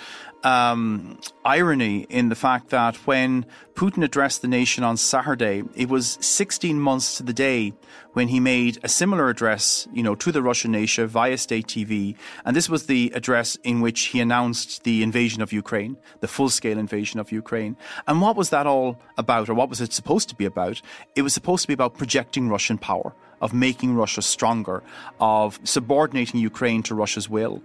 um, 0.45 1.19
irony 1.45 2.07
in 2.11 2.29
the 2.29 2.35
fact 2.35 2.69
that 2.71 2.97
when 3.07 3.47
Putin 3.75 4.05
addressed 4.05 4.43
the 4.43 4.49
nation 4.49 4.85
on 4.85 4.97
Saturday, 4.97 5.65
it 5.75 5.89
was 5.89 6.19
16 6.21 6.79
months 6.79 7.17
to 7.17 7.23
the 7.23 7.33
day 7.33 7.73
when 8.13 8.29
he 8.29 8.39
made 8.39 8.79
a 8.85 8.89
similar 8.89 9.29
address, 9.29 9.89
you 9.93 10.03
know, 10.03 10.15
to 10.15 10.31
the 10.31 10.43
Russian 10.43 10.71
nation 10.71 11.07
via 11.07 11.39
state 11.39 11.67
TV. 11.67 12.15
And 12.45 12.55
this 12.55 12.69
was 12.69 12.87
the 12.87 13.11
address 13.15 13.57
in 13.65 13.81
which 13.81 14.07
he 14.07 14.21
announced 14.21 14.85
the 14.85 15.03
invasion 15.03 15.43
of 15.43 15.53
Ukraine, 15.53 15.97
the 16.21 16.29
full 16.29 16.51
scale 16.51 16.79
invasion 16.79 17.19
of 17.19 17.33
Ukraine. 17.33 17.77
And 18.07 18.21
what 18.21 18.37
was 18.37 18.51
that 18.51 18.67
all 18.67 19.01
about, 19.19 19.49
or 19.49 19.55
what 19.55 19.71
was 19.71 19.81
it 19.81 19.93
supposed 19.93 20.29
to 20.29 20.35
be 20.35 20.45
about? 20.45 20.81
It 21.17 21.23
was 21.23 21.33
supposed 21.33 21.63
to 21.63 21.69
be 21.69 21.75
about 21.75 21.97
projecting 21.97 22.49
Russian 22.49 22.79
power 22.79 23.15
of 23.41 23.53
making 23.53 23.95
Russia 23.95 24.23
stronger, 24.23 24.83
of 25.21 25.61
subordinating 25.65 26.41
Ukraine 26.41 26.83
to 26.85 26.95
Russia's 26.95 27.29
will. 27.29 27.63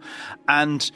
And 0.47 0.91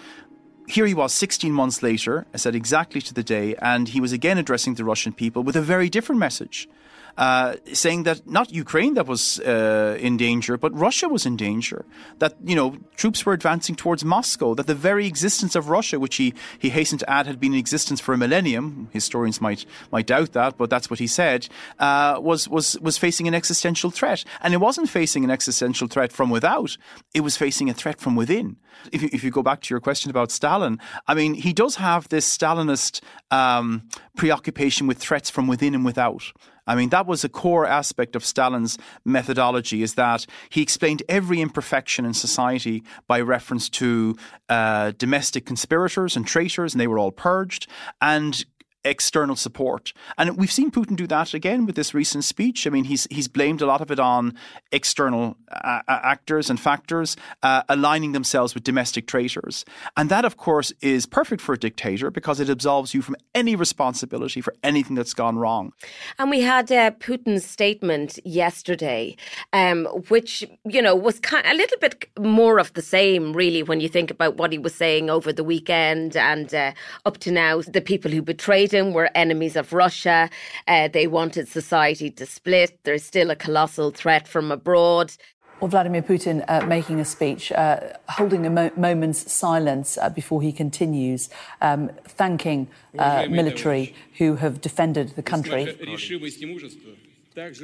here 0.68 0.86
he 0.86 0.94
was 0.94 1.14
16 1.14 1.52
months 1.52 1.84
later, 1.84 2.26
I 2.34 2.38
said 2.38 2.56
exactly 2.56 3.02
to 3.02 3.14
the 3.14 3.24
day, 3.24 3.56
and 3.56 3.90
he 3.90 4.02
was 4.02 4.12
again 4.12 4.38
addressing 4.38 4.76
the 4.76 4.86
Russian 4.86 5.14
people 5.14 5.44
with 5.44 5.56
a 5.56 5.62
very 5.62 5.90
different 5.90 6.20
message. 6.20 6.70
Uh, 7.16 7.58
saying 7.74 8.04
that 8.04 8.28
not 8.28 8.52
Ukraine 8.52 8.96
that 8.96 9.06
was 9.06 9.40
uh, 9.42 9.96
in 10.00 10.18
danger, 10.18 10.58
but 10.58 10.74
Russia 10.74 11.08
was 11.08 11.28
in 11.28 11.38
danger. 11.38 11.86
That 12.18 12.34
you 12.44 12.56
know 12.56 12.78
troops 12.96 13.24
were 13.24 13.34
advancing 13.34 13.76
towards 13.76 14.04
Moscow. 14.04 14.56
That 14.56 14.66
the 14.66 14.74
very 14.74 15.06
existence 15.06 15.56
of 15.56 15.70
Russia, 15.70 16.00
which 16.00 16.16
he, 16.16 16.34
he 16.58 16.70
hastened 16.72 17.02
to 17.02 17.10
add 17.10 17.28
had 17.28 17.40
been 17.40 17.54
in 17.54 17.60
existence 17.60 18.02
for 18.02 18.14
a 18.16 18.18
millennium, 18.18 18.90
historians 18.92 19.40
might 19.40 19.64
might 19.92 20.08
doubt 20.08 20.32
that, 20.32 20.58
but 20.58 20.72
that's 20.72 20.90
what 20.90 20.98
he 20.98 21.06
said, 21.06 21.48
uh, 21.78 22.18
was 22.20 22.50
was 22.50 22.80
was 22.82 22.98
facing 22.98 23.28
an 23.28 23.36
existential 23.36 23.92
threat. 23.92 24.24
And 24.42 24.56
it 24.56 24.58
wasn't 24.58 24.90
facing 24.90 25.24
an 25.24 25.30
existential 25.30 25.88
threat 25.88 26.12
from 26.12 26.32
without; 26.32 26.78
it 27.14 27.22
was 27.22 27.38
facing 27.38 27.70
a 27.70 27.76
threat 27.76 28.00
from 28.00 28.16
within. 28.16 28.58
If 28.92 29.04
you, 29.04 29.10
if 29.14 29.24
you 29.24 29.30
go 29.30 29.44
back 29.44 29.62
to 29.62 29.74
your 29.74 29.80
question 29.80 30.10
about 30.10 30.32
Stalin, 30.32 30.80
I 31.08 31.14
mean, 31.14 31.36
he 31.36 31.54
does 31.54 31.76
have 31.76 32.10
this 32.10 32.38
Stalinist 32.38 33.02
um, 33.30 33.88
preoccupation 34.18 34.88
with 34.88 34.98
threats 34.98 35.30
from 35.30 35.48
within 35.48 35.76
and 35.76 35.86
without. 35.86 36.34
I 36.66 36.76
mean, 36.76 36.90
that 36.90 37.08
was 37.08 37.24
a 37.24 37.30
core 37.30 37.66
aspect 37.66 38.16
of 38.16 38.24
Stalin's 38.24 38.78
methodology, 39.06 39.84
is 39.84 39.96
that 39.96 40.26
he 40.50 40.62
explained 40.62 41.04
every 41.10 41.42
imperfection 41.42 42.06
in 42.06 42.14
society 42.14 42.84
by 43.08 43.20
reference 43.22 43.70
to 43.70 44.16
uh, 44.50 44.92
domestic 44.98 45.46
conspirators 45.46 46.16
and 46.16 46.26
traitors, 46.26 46.74
and 46.74 46.82
they 46.82 46.88
were 46.88 47.00
all 47.00 47.12
purged, 47.12 47.68
and 48.02 48.46
external 48.86 49.36
support. 49.36 49.94
And 50.18 50.38
we've 50.38 50.52
seen 50.52 50.72
Putin 50.72 50.96
do 50.96 51.08
that 51.08 51.34
again 51.34 51.66
with 51.66 51.76
this 51.76 51.94
recent 51.94 52.24
speech. 52.24 52.68
I 52.68 52.70
mean, 52.70 52.86
he's 52.86 53.08
he's 53.10 53.28
blamed 53.28 53.62
a 53.62 53.66
lot 53.66 53.82
of 53.82 53.92
it 53.92 54.00
on 54.00 54.36
external 54.72 55.38
uh, 55.52 55.82
actors 55.88 56.50
and 56.50 56.60
factors 56.60 57.16
uh, 57.44 57.64
aligning 57.70 58.12
themselves 58.12 58.54
with 58.54 58.64
domestic 58.64 59.08
traitors. 59.08 59.66
And 59.96 60.10
that, 60.10 60.26
of 60.26 60.38
course, 60.38 60.74
is 60.82 61.06
perfect 61.06 61.42
for 61.42 61.54
a 61.54 61.58
dictator 61.58 62.12
because 62.12 62.40
it 62.40 62.50
absolves 62.50 62.94
you 62.94 63.02
from 63.02 63.16
any 63.34 63.56
responsibility 63.56 64.42
for 64.42 64.54
anything 64.64 64.96
that's 64.96 65.14
gone 65.14 65.38
wrong. 65.38 65.74
And 66.20 66.30
we 66.30 66.42
had 66.42 66.72
uh, 66.72 66.92
Putin's 66.92 67.46
statement 67.46 68.20
yesterday, 68.26 69.16
um, 69.54 69.86
which, 70.10 70.44
you 70.66 70.82
know, 70.82 70.96
was 70.96 71.20
kind 71.20 71.46
a 71.46 71.54
little 71.54 71.78
bit 71.80 72.10
more 72.20 72.60
of 72.60 72.74
the 72.74 72.82
same, 72.82 73.34
really, 73.34 73.64
when 73.64 73.80
you 73.80 73.90
think 73.90 74.12
about 74.12 74.38
what 74.38 74.52
he 74.52 74.58
was 74.58 74.74
saying 74.74 75.10
over 75.10 75.32
the 75.32 75.44
weekend 75.44 76.16
and 76.16 76.54
uh, 76.54 76.72
up 77.06 77.18
to 77.20 77.32
now, 77.32 77.62
the 77.62 77.82
people 77.82 78.12
who 78.12 78.22
betrayed 78.22 78.73
were 78.82 79.10
enemies 79.16 79.56
of 79.56 79.74
Russia. 79.74 80.30
Uh, 80.68 80.88
they 80.88 81.08
wanted 81.08 81.48
society 81.48 82.10
to 82.12 82.26
split. 82.26 82.80
There's 82.84 83.04
still 83.04 83.30
a 83.30 83.36
colossal 83.36 83.92
threat 83.92 84.28
from 84.28 84.52
abroad. 84.52 85.14
Well, 85.60 85.70
Vladimir 85.70 86.02
Putin 86.02 86.44
uh, 86.48 86.66
making 86.66 87.00
a 87.00 87.06
speech, 87.06 87.52
uh, 87.52 87.80
holding 88.10 88.46
a 88.46 88.50
mo- 88.50 88.72
moment's 88.76 89.32
silence 89.32 89.98
uh, 89.98 90.10
before 90.10 90.42
he 90.42 90.52
continues, 90.52 91.30
um, 91.62 91.90
thanking 92.06 92.68
uh, 93.00 93.28
military 93.30 93.96
who 94.18 94.36
have 94.36 94.60
defended 94.60 95.16
the 95.16 95.24
country. 95.24 95.64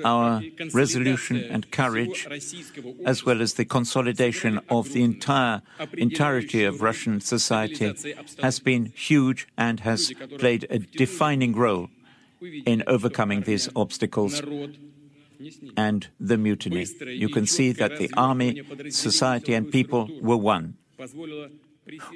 Our 0.03 0.41
resolution 0.73 1.37
and 1.37 1.71
courage, 1.71 2.27
as 3.05 3.25
well 3.25 3.41
as 3.41 3.53
the 3.53 3.65
consolidation 3.65 4.59
of 4.69 4.93
the 4.93 5.03
entire 5.03 5.61
entirety 5.93 6.63
of 6.63 6.81
Russian 6.81 7.21
society, 7.21 7.93
has 8.41 8.59
been 8.59 8.85
huge 8.95 9.47
and 9.57 9.81
has 9.81 10.11
played 10.37 10.65
a 10.69 10.79
defining 10.79 11.53
role 11.55 11.89
in 12.65 12.83
overcoming 12.87 13.41
these 13.41 13.69
obstacles 13.75 14.41
and 15.77 16.07
the 16.19 16.37
mutiny. 16.37 16.85
You 17.05 17.29
can 17.29 17.45
see 17.45 17.71
that 17.73 17.97
the 17.97 18.09
army, 18.17 18.61
society, 18.89 19.53
and 19.53 19.71
people 19.71 20.09
were 20.21 20.37
one. 20.37 20.75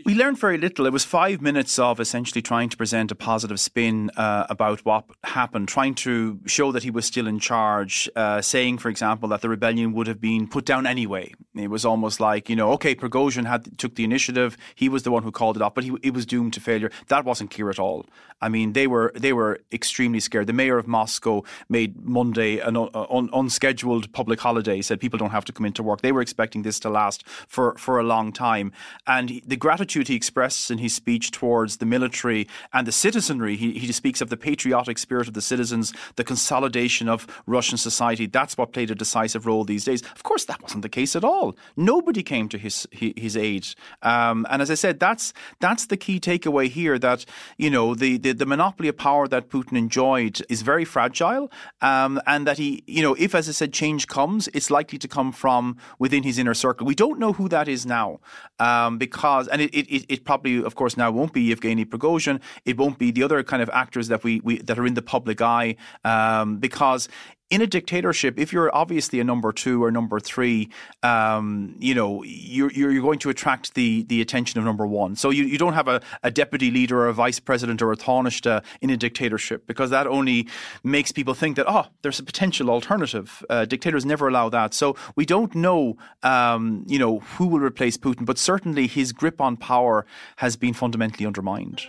We 0.06 0.14
learned 0.16 0.38
very 0.38 0.58
little. 0.58 0.86
It 0.86 0.94
was 0.94 1.04
five 1.04 1.42
minutes 1.42 1.80
of 1.80 2.00
essentially 2.00 2.42
trying 2.42 2.70
to 2.70 2.78
present 2.78 3.12
a 3.12 3.16
positive 3.16 3.60
spin 3.60 4.12
uh, 4.16 4.46
about 4.50 4.86
what 4.86 5.06
happened, 5.24 5.68
trying 5.68 5.96
to 5.96 6.40
show 6.46 6.72
that 6.72 6.84
he 6.84 6.92
was 6.92 7.06
still 7.06 7.28
in 7.28 7.40
charge, 7.40 8.10
uh, 8.16 8.42
saying, 8.42 8.78
for 8.78 8.90
example, 8.90 9.30
that 9.30 9.42
the 9.42 9.50
rebellion 9.50 9.94
would 9.94 10.08
have 10.08 10.22
been 10.22 10.48
put 10.48 10.66
down 10.66 10.86
anyway. 10.86 11.34
It 11.56 11.70
was 11.70 11.86
almost 11.86 12.20
like, 12.20 12.50
you 12.50 12.56
know, 12.56 12.72
okay, 12.74 12.96
Prigozhin 12.96 13.46
had 13.46 13.78
took 13.78 13.96
the 13.96 14.04
initiative, 14.04 14.58
he 14.76 14.90
was 14.90 15.04
the 15.04 15.12
one 15.12 15.24
who 15.24 15.32
called 15.32 15.56
it 15.56 15.62
off, 15.62 15.74
but 15.74 15.84
he, 15.84 15.96
it 16.04 16.14
was 16.14 16.26
doomed 16.26 16.54
to 16.54 16.60
failure. 16.60 16.92
That 17.08 17.26
wasn't 17.26 17.52
clear 17.52 17.70
at 17.70 17.80
all. 17.80 18.06
I 18.42 18.50
mean, 18.50 18.74
they 18.74 18.88
were 18.88 19.14
they 19.16 19.32
were 19.32 19.62
extremely 19.72 20.20
scared. 20.20 20.48
The 20.48 20.54
mayor 20.54 20.78
of 20.78 20.86
Moscow 20.86 21.44
made 21.70 22.04
Monday 22.04 22.60
an 22.60 22.76
un, 22.76 23.30
unscheduled 23.32 24.12
public 24.12 24.42
holiday, 24.42 24.82
said 24.82 25.00
people 25.00 25.18
don't 25.18 25.30
have 25.30 25.46
to 25.46 25.54
come 25.54 25.66
into 25.66 25.82
work. 25.82 26.02
They 26.02 26.12
were 26.12 26.22
expecting 26.22 26.64
this 26.64 26.78
to 26.82 26.90
last 26.90 27.24
for, 27.48 27.76
for 27.78 28.00
a 28.00 28.04
long 28.04 28.34
time, 28.34 28.74
and 29.08 29.42
the 29.46 29.56
gratitude 29.64 30.10
he 30.10 30.16
expresses 30.16 30.70
in 30.70 30.78
his 30.78 30.94
speech 30.94 31.32
towards 31.32 31.78
the 31.78 31.86
military 31.86 32.46
and 32.74 32.86
the 32.86 32.92
citizenry. 32.92 33.56
He, 33.56 33.72
he 33.72 33.90
speaks 33.94 34.20
of 34.20 34.30
the 34.30 34.36
patriotic 34.36 34.98
spirit 34.98 35.30
of 35.30 35.36
the 35.36 35.42
citizens, 35.42 35.94
the 36.18 36.26
consolidation 36.26 37.08
of 37.08 37.26
Russian 37.48 37.78
society. 37.78 38.26
That's 38.26 38.58
what 38.58 38.74
played 38.74 38.92
a 38.92 38.96
decisive 38.96 39.46
role 39.46 39.64
these 39.64 39.86
days. 39.86 40.02
Of 40.18 40.24
course, 40.24 40.44
that 40.50 40.62
wasn't 40.62 40.82
the 40.82 40.90
case 40.90 41.16
at 41.16 41.24
all. 41.24 41.56
Nobody 41.78 42.24
came 42.24 42.50
to 42.50 42.58
his 42.58 42.86
his 42.92 43.38
aid. 43.38 43.66
Um, 44.02 44.46
and 44.50 44.62
as 44.62 44.70
I 44.70 44.76
said, 44.76 45.00
that's 45.00 45.32
that's 45.62 45.86
the 45.86 45.96
key 45.96 46.20
takeaway 46.20 46.68
here. 46.68 47.00
That 47.00 47.24
you 47.58 47.70
know 47.70 47.96
the, 47.96 48.18
the, 48.18 48.34
the 48.34 48.46
monopoly 48.46 48.90
of 48.90 48.98
power 48.98 49.30
that 49.30 49.48
Putin 49.48 49.78
enjoyed 49.78 50.42
is 50.50 50.62
very 50.62 50.84
fragile, 50.84 51.50
um, 51.82 52.20
and 52.28 52.46
that 52.48 52.58
he 52.58 52.84
you 52.86 53.02
know 53.02 53.16
if 53.18 53.34
as 53.34 53.48
I 53.48 53.54
said 53.54 53.72
change 53.72 54.08
comes, 54.08 54.50
it's 54.54 54.70
likely 54.70 55.00
to 55.00 55.08
come 55.08 55.32
from 55.32 55.78
within 56.00 56.24
his 56.24 56.38
inner 56.38 56.58
circle. 56.66 56.86
We 56.86 56.96
don't 56.96 57.18
know 57.18 57.32
who 57.32 57.48
that 57.48 57.70
is 57.70 57.86
now 57.86 58.20
um, 58.60 58.98
because 58.98 59.48
and 59.54 59.62
it, 59.62 59.72
it, 59.76 60.06
it 60.10 60.26
probably, 60.26 60.64
of 60.64 60.74
course, 60.74 60.98
now 60.98 61.12
won't 61.12 61.32
be 61.32 61.42
Yevgeny 61.44 61.86
Prigozhin. 61.86 62.42
It 62.66 62.76
won't 62.76 62.98
be 62.98 63.12
the 63.12 63.22
other 63.22 63.44
kind 63.44 63.62
of 63.62 63.70
actors 63.70 64.08
that 64.08 64.24
we, 64.24 64.42
we 64.44 64.58
that 64.58 64.80
are 64.80 64.86
in 64.86 64.96
the 64.96 65.04
public 65.04 65.42
eye 65.42 65.76
um, 66.04 66.58
because 66.58 67.08
in 67.54 67.62
a 67.62 67.68
dictatorship, 67.68 68.40
if 68.40 68.52
you're 68.52 68.76
obviously 68.76 69.20
a 69.20 69.24
number 69.24 69.54
two 69.54 69.84
or 69.84 69.92
number 69.92 70.20
three, 70.20 70.70
um, 71.04 71.76
you 71.78 71.94
know, 71.94 72.24
you're, 72.24 72.72
you're 72.72 73.00
going 73.00 73.20
to 73.20 73.30
attract 73.30 73.76
the, 73.76 74.02
the 74.10 74.22
attention 74.22 74.58
of 74.58 74.66
number 74.66 74.88
one. 74.88 75.16
So 75.16 75.30
you, 75.30 75.44
you 75.44 75.60
don't 75.60 75.74
have 75.74 75.88
a, 75.88 76.02
a 76.24 76.32
deputy 76.32 76.72
leader 76.72 77.02
or 77.02 77.10
a 77.10 77.14
vice 77.14 77.40
president 77.40 77.80
or 77.84 77.92
a 77.92 77.96
Taoiseach 77.96 78.64
in 78.82 78.90
a 78.90 78.98
dictatorship 78.98 79.68
because 79.68 79.92
that 79.92 80.08
only 80.08 80.48
makes 80.84 81.12
people 81.12 81.36
think 81.36 81.56
that, 81.58 81.68
oh, 81.70 81.86
there's 82.02 82.18
a 82.18 82.24
potential 82.24 82.72
alternative. 82.72 83.46
Uh, 83.48 83.66
dictators 83.66 84.04
never 84.04 84.28
allow 84.28 84.50
that. 84.50 84.74
So 84.74 84.96
we 85.16 85.24
don't 85.24 85.54
know, 85.54 85.96
um, 86.24 86.84
you 86.88 86.98
know, 86.98 87.20
who 87.20 87.46
will 87.46 87.60
replace 87.60 87.98
Putin, 87.98 88.26
but 88.26 88.40
certainly 88.40 88.88
his 88.88 89.12
grip 89.12 89.40
on 89.40 89.58
power 89.58 90.08
has 90.38 90.56
been 90.56 90.74
fundamentally 90.74 91.28
undermined. 91.28 91.84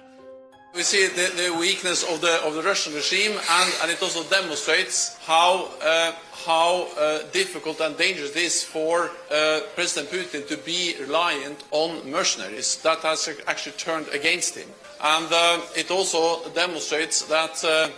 We 0.74 0.82
see 0.82 1.06
the, 1.06 1.30
the, 1.36 1.56
weakness 1.56 2.02
of 2.02 2.20
the, 2.20 2.42
of 2.44 2.54
the 2.54 2.62
Russian 2.62 2.94
regime, 2.94 3.30
and, 3.30 3.74
and 3.80 3.92
it 3.92 4.02
also 4.02 4.24
demonstrates 4.24 5.16
how, 5.24 5.70
uh, 5.80 6.10
how 6.44 6.88
uh, 6.98 7.20
difficult 7.30 7.80
and 7.80 7.96
dangerous 7.96 8.30
it 8.30 8.36
is 8.38 8.64
for 8.64 9.12
uh, 9.30 9.60
President 9.76 10.12
Putin 10.12 10.48
to 10.48 10.56
be 10.56 10.96
reliant 10.98 11.62
on 11.70 12.10
mercenaries. 12.10 12.78
That 12.78 12.98
has 13.02 13.28
actually 13.46 13.76
turned 13.76 14.08
against 14.08 14.56
him. 14.56 14.68
And 15.00 15.28
uh, 15.30 15.60
it 15.76 15.92
also 15.92 16.48
demonstrates 16.50 17.22
that 17.26 17.64
uh, 17.64 17.90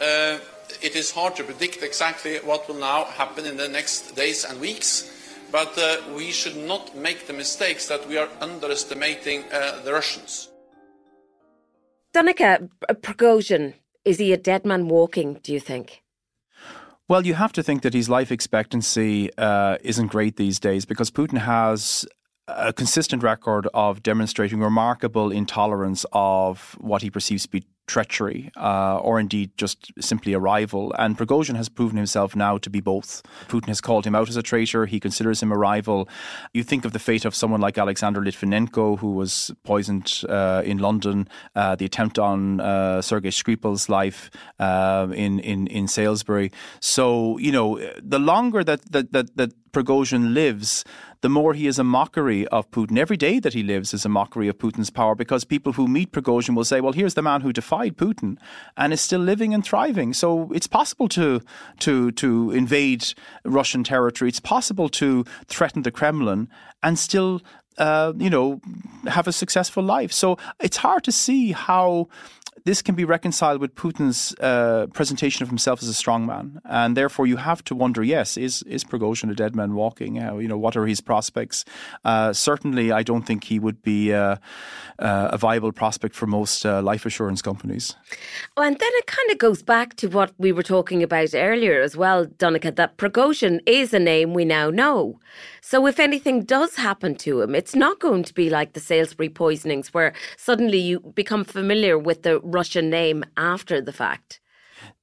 uh, 0.00 0.38
it 0.80 0.94
is 0.94 1.10
hard 1.10 1.34
to 1.34 1.42
predict 1.42 1.82
exactly 1.82 2.36
what 2.44 2.68
will 2.68 2.78
now 2.78 3.06
happen 3.06 3.44
in 3.44 3.56
the 3.56 3.68
next 3.68 4.14
days 4.14 4.44
and 4.44 4.60
weeks. 4.60 5.10
But 5.50 5.76
we 6.14 6.30
should 6.30 6.56
not 6.56 6.94
make 6.94 7.26
the 7.26 7.32
mistakes 7.32 7.88
that 7.88 8.08
we 8.08 8.18
are 8.18 8.28
underestimating 8.40 9.46
the 9.82 9.92
Russians. 9.92 10.49
Donnacha, 12.12 12.68
Prigozhin, 13.02 13.74
is 14.04 14.18
he 14.18 14.32
a 14.32 14.36
dead 14.36 14.64
man 14.64 14.88
walking, 14.88 15.34
do 15.42 15.52
you 15.52 15.60
think? 15.60 16.02
Well, 17.08 17.26
you 17.26 17.34
have 17.34 17.52
to 17.54 17.62
think 17.62 17.82
that 17.82 17.94
his 17.94 18.08
life 18.08 18.30
expectancy 18.30 19.30
uh, 19.36 19.78
isn't 19.82 20.08
great 20.08 20.36
these 20.36 20.60
days 20.60 20.84
because 20.84 21.10
Putin 21.10 21.38
has 21.38 22.06
a 22.56 22.72
consistent 22.72 23.22
record 23.22 23.68
of 23.74 24.02
demonstrating 24.02 24.60
remarkable 24.60 25.30
intolerance 25.30 26.04
of 26.12 26.76
what 26.80 27.02
he 27.02 27.10
perceives 27.10 27.44
to 27.44 27.48
be 27.50 27.64
treachery 27.90 28.52
uh, 28.56 28.98
or 28.98 29.18
indeed 29.18 29.50
just 29.56 29.90
simply 29.98 30.32
a 30.32 30.38
rival. 30.38 30.94
And 30.96 31.18
Prigozhin 31.18 31.56
has 31.56 31.68
proven 31.68 31.96
himself 31.96 32.36
now 32.36 32.56
to 32.58 32.70
be 32.70 32.80
both. 32.80 33.20
Putin 33.48 33.66
has 33.66 33.80
called 33.80 34.06
him 34.06 34.14
out 34.14 34.28
as 34.28 34.36
a 34.36 34.42
traitor. 34.42 34.86
He 34.86 35.00
considers 35.00 35.42
him 35.42 35.50
a 35.50 35.58
rival. 35.58 36.08
You 36.54 36.62
think 36.62 36.84
of 36.84 36.92
the 36.92 37.00
fate 37.00 37.24
of 37.24 37.34
someone 37.34 37.60
like 37.60 37.78
Alexander 37.78 38.20
Litvinenko, 38.20 39.00
who 39.00 39.10
was 39.14 39.50
poisoned 39.64 40.22
uh, 40.28 40.62
in 40.64 40.78
London, 40.78 41.26
uh, 41.56 41.74
the 41.74 41.84
attempt 41.84 42.16
on 42.18 42.60
uh, 42.60 43.02
Sergei 43.02 43.30
Skripal's 43.30 43.88
life 43.88 44.30
uh, 44.60 45.08
in, 45.12 45.40
in, 45.40 45.66
in 45.66 45.88
Salisbury. 45.88 46.52
So, 46.80 47.38
you 47.38 47.50
know, 47.50 47.80
the 48.00 48.20
longer 48.20 48.62
that, 48.62 48.92
that, 48.92 49.10
that, 49.12 49.36
that 49.36 49.52
Prigozhin 49.72 50.34
lives, 50.34 50.84
the 51.22 51.28
more 51.28 51.54
he 51.54 51.66
is 51.66 51.78
a 51.78 51.84
mockery 51.84 52.46
of 52.48 52.70
Putin. 52.70 52.98
Every 52.98 53.16
day 53.16 53.38
that 53.40 53.52
he 53.52 53.62
lives 53.62 53.92
is 53.92 54.04
a 54.04 54.08
mockery 54.08 54.48
of 54.48 54.58
Putin's 54.58 54.90
power 54.90 55.14
because 55.14 55.44
people 55.44 55.74
who 55.74 55.86
meet 55.86 56.12
Prigozhin 56.12 56.54
will 56.54 56.64
say, 56.64 56.80
well, 56.80 56.92
here's 56.92 57.14
the 57.14 57.22
man 57.22 57.42
who 57.42 57.52
defied 57.52 57.96
Putin 57.96 58.38
and 58.76 58.92
is 58.92 59.00
still 59.00 59.20
living 59.20 59.52
and 59.52 59.64
thriving. 59.64 60.12
So 60.14 60.50
it's 60.52 60.66
possible 60.66 61.08
to, 61.08 61.42
to, 61.80 62.10
to 62.12 62.50
invade 62.52 63.12
Russian 63.44 63.84
territory. 63.84 64.28
It's 64.28 64.40
possible 64.40 64.88
to 64.90 65.24
threaten 65.46 65.82
the 65.82 65.90
Kremlin 65.90 66.48
and 66.82 66.98
still 66.98 67.42
uh, 67.78 68.12
you 68.18 68.28
know, 68.28 68.60
have 69.06 69.26
a 69.26 69.32
successful 69.32 69.82
life. 69.82 70.12
So 70.12 70.36
it's 70.60 70.76
hard 70.76 71.02
to 71.04 71.12
see 71.12 71.52
how 71.52 72.08
this 72.64 72.82
can 72.82 72.94
be 72.94 73.04
reconciled 73.04 73.60
with 73.60 73.74
Putin's 73.74 74.34
uh, 74.40 74.86
presentation 74.92 75.42
of 75.42 75.48
himself 75.48 75.82
as 75.82 75.88
a 75.88 75.92
strongman, 75.92 76.60
and 76.64 76.96
therefore 76.96 77.26
you 77.26 77.36
have 77.36 77.62
to 77.64 77.74
wonder: 77.74 78.02
Yes, 78.02 78.36
is 78.36 78.62
is 78.62 78.84
Prigozhin 78.84 79.30
a 79.30 79.34
dead 79.34 79.54
man 79.54 79.74
walking? 79.74 80.22
Uh, 80.22 80.36
you 80.36 80.48
know, 80.48 80.58
what 80.58 80.76
are 80.76 80.86
his 80.86 81.00
prospects? 81.00 81.64
Uh, 82.04 82.32
certainly, 82.32 82.92
I 82.92 83.02
don't 83.02 83.22
think 83.22 83.44
he 83.44 83.58
would 83.58 83.82
be 83.82 84.12
uh, 84.12 84.36
uh, 84.98 85.28
a 85.32 85.38
viable 85.38 85.72
prospect 85.72 86.14
for 86.14 86.26
most 86.26 86.64
life 86.64 87.06
assurance 87.06 87.42
companies. 87.42 87.96
Oh, 88.56 88.62
and 88.62 88.78
then 88.78 88.90
it 88.94 89.06
kind 89.06 89.30
of 89.30 89.38
goes 89.38 89.62
back 89.62 89.96
to 89.96 90.08
what 90.08 90.32
we 90.38 90.52
were 90.52 90.62
talking 90.62 91.02
about 91.02 91.34
earlier 91.34 91.80
as 91.80 91.96
well, 91.96 92.26
Donnacha. 92.26 92.76
That 92.76 92.96
Prigozhin 92.96 93.60
is 93.66 93.94
a 93.94 93.98
name 93.98 94.34
we 94.34 94.44
now 94.44 94.70
know. 94.70 95.18
So 95.60 95.86
if 95.86 96.00
anything 96.00 96.42
does 96.42 96.76
happen 96.76 97.14
to 97.16 97.42
him, 97.42 97.54
it's 97.54 97.74
not 97.74 98.00
going 98.00 98.24
to 98.24 98.34
be 98.34 98.50
like 98.50 98.72
the 98.72 98.80
Salisbury 98.80 99.28
poisonings, 99.28 99.94
where 99.94 100.12
suddenly 100.36 100.78
you 100.78 101.00
become 101.14 101.44
familiar 101.44 101.98
with 101.98 102.22
the 102.22 102.40
Russian 102.50 102.90
name 102.90 103.24
after 103.36 103.80
the 103.80 103.92
fact. 103.92 104.40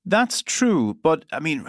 That's 0.05 0.41
true, 0.41 0.97
but 1.03 1.25
I 1.31 1.39
mean, 1.39 1.65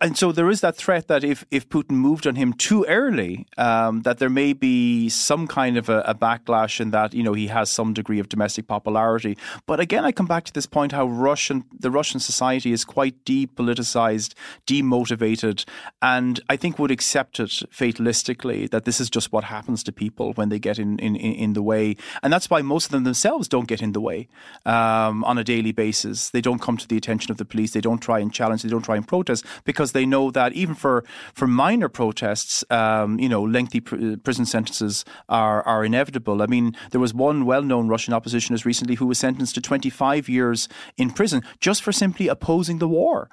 and 0.00 0.16
so 0.16 0.30
there 0.32 0.50
is 0.50 0.60
that 0.60 0.76
threat 0.76 1.08
that 1.08 1.24
if, 1.24 1.44
if 1.50 1.68
Putin 1.68 1.92
moved 1.92 2.26
on 2.26 2.34
him 2.34 2.52
too 2.52 2.84
early, 2.86 3.46
um, 3.56 4.02
that 4.02 4.18
there 4.18 4.28
may 4.28 4.52
be 4.52 5.08
some 5.08 5.46
kind 5.46 5.76
of 5.76 5.88
a, 5.88 6.00
a, 6.00 6.14
backlash 6.14 6.80
in 6.80 6.90
that 6.90 7.14
you 7.14 7.22
know 7.22 7.32
he 7.32 7.46
has 7.46 7.70
some 7.70 7.94
degree 7.94 8.18
of 8.18 8.28
domestic 8.28 8.66
popularity. 8.66 9.38
But 9.66 9.80
again, 9.80 10.04
I 10.04 10.12
come 10.12 10.26
back 10.26 10.44
to 10.44 10.52
this 10.52 10.66
point: 10.66 10.92
how 10.92 11.06
Russian 11.06 11.64
the 11.72 11.90
Russian 11.90 12.20
society 12.20 12.72
is 12.72 12.84
quite 12.84 13.24
depoliticized, 13.24 14.34
demotivated, 14.66 15.64
and 16.02 16.40
I 16.50 16.56
think 16.56 16.78
would 16.78 16.90
accept 16.90 17.40
it 17.40 17.48
fatalistically 17.48 18.70
that 18.70 18.84
this 18.84 19.00
is 19.00 19.08
just 19.08 19.32
what 19.32 19.44
happens 19.44 19.82
to 19.84 19.92
people 19.92 20.32
when 20.34 20.50
they 20.50 20.58
get 20.58 20.78
in 20.78 20.98
in, 20.98 21.16
in 21.16 21.54
the 21.54 21.62
way, 21.62 21.96
and 22.22 22.32
that's 22.32 22.50
why 22.50 22.60
most 22.60 22.86
of 22.86 22.90
them 22.92 23.04
themselves 23.04 23.48
don't 23.48 23.68
get 23.68 23.80
in 23.80 23.92
the 23.92 24.00
way 24.00 24.28
um, 24.66 25.24
on 25.24 25.38
a 25.38 25.44
daily 25.44 25.72
basis. 25.72 26.30
They 26.30 26.42
don't 26.42 26.60
come 26.60 26.76
to 26.76 26.86
the 26.86 26.98
attention 26.98 27.30
of 27.30 27.38
the 27.38 27.46
police. 27.46 27.72
They 27.72 27.80
don't 27.80 28.00
try 28.00 28.18
and 28.18 28.32
challenge. 28.32 28.62
They 28.62 28.68
don't 28.68 28.84
try 28.84 28.96
and 28.96 29.08
protest 29.08 29.46
because 29.70 29.92
they 29.92 30.04
know 30.04 30.32
that 30.32 30.52
even 30.52 30.74
for, 30.74 31.04
for 31.32 31.46
minor 31.46 31.88
protests, 31.88 32.64
um, 32.70 33.20
you 33.20 33.28
know, 33.28 33.42
lengthy 33.42 33.78
pr- 33.78 34.16
prison 34.24 34.44
sentences 34.44 35.04
are, 35.28 35.62
are 35.62 35.84
inevitable. 35.84 36.42
I 36.42 36.46
mean, 36.46 36.74
there 36.90 37.00
was 37.00 37.14
one 37.14 37.44
well 37.44 37.62
known 37.62 37.86
Russian 37.86 38.12
oppositionist 38.12 38.64
recently 38.64 38.96
who 38.96 39.06
was 39.06 39.18
sentenced 39.18 39.54
to 39.54 39.60
25 39.60 40.28
years 40.28 40.68
in 40.96 41.10
prison 41.10 41.42
just 41.60 41.82
for 41.84 41.92
simply 41.92 42.26
opposing 42.26 42.78
the 42.80 42.88
war. 42.88 43.30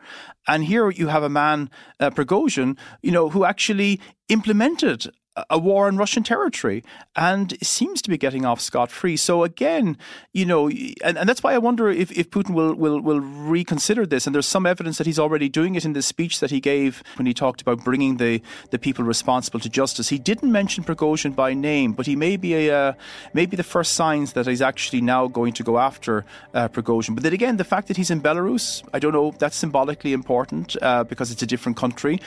And 0.48 0.66
here 0.66 0.92
you 0.92 1.08
have 1.08 1.24
a 1.24 1.30
man, 1.30 1.72
uh, 2.00 2.12
Prigozhin, 2.12 2.78
you 3.02 3.12
know, 3.12 3.30
who 3.30 3.44
actually 3.44 4.00
implemented 4.30 5.08
a 5.50 5.60
war 5.60 5.88
on 5.88 5.98
Russian 5.98 6.24
territory 6.24 6.84
and 7.16 7.58
seems 7.62 8.02
to 8.02 8.10
be 8.10 8.18
getting 8.18 8.46
off 8.46 8.60
scot 8.62 8.92
free. 8.92 9.18
So 9.18 9.44
again, 9.44 9.98
you 10.34 10.46
know, 10.46 10.70
and, 10.70 11.18
and 11.18 11.30
that's 11.30 11.44
why 11.44 11.54
I 11.54 11.58
wonder 11.58 11.90
if, 11.90 12.12
if 12.12 12.30
Putin 12.30 12.54
will, 12.54 12.74
will 12.74 13.00
will 13.02 13.20
reconsider 13.20 14.06
this. 14.06 14.26
And 14.26 14.34
there's 14.34 14.48
some 14.48 14.66
evidence 14.66 14.98
that 14.98 15.08
he's 15.08 15.20
already 15.20 15.50
doing 15.50 15.76
it 15.76 15.86
in 15.86 15.94
the 15.94 16.02
speech 16.02 16.40
that 16.40 16.52
he 16.52 16.60
gave 16.60 17.04
when 17.16 17.26
he 17.26 17.34
talked 17.34 17.62
about 17.62 17.84
bringing 17.84 18.18
the, 18.18 18.42
the 18.72 18.80
people 18.80 19.06
responsible 19.06 19.60
to 19.60 19.70
justice. 19.70 20.10
He 20.10 20.20
didn't 20.20 20.52
mention 20.52 20.84
Prigozhin 20.84 21.36
by 21.36 21.54
name, 21.54 21.94
but 21.94 22.06
he 22.06 22.16
may 22.16 22.38
be 22.38 22.54
a 22.54 22.76
uh, 22.76 22.94
maybe 23.34 23.56
the 23.56 23.64
first 23.64 23.94
signs 23.94 24.34
that 24.34 24.48
he's 24.48 24.62
actually 24.62 25.02
now 25.02 25.28
going 25.28 25.54
to 25.54 25.64
go 25.64 25.78
after 25.78 26.26
uh, 26.54 26.68
Prigozhin. 26.68 27.16
But 27.16 27.24
then 27.24 27.34
again, 27.34 27.58
the 27.58 27.64
fact 27.64 27.88
that 27.88 27.98
he's 27.98 28.12
in 28.12 28.22
Belarus, 28.22 28.88
I 28.94 29.00
don't 29.00 29.14
know, 29.14 29.32
that's 29.38 29.56
symbolically 29.56 30.14
important 30.14 30.76
uh, 30.82 31.04
because 31.04 31.32
it's 31.32 31.42
a 31.42 31.48
different 31.48 31.78
country. 31.78 32.20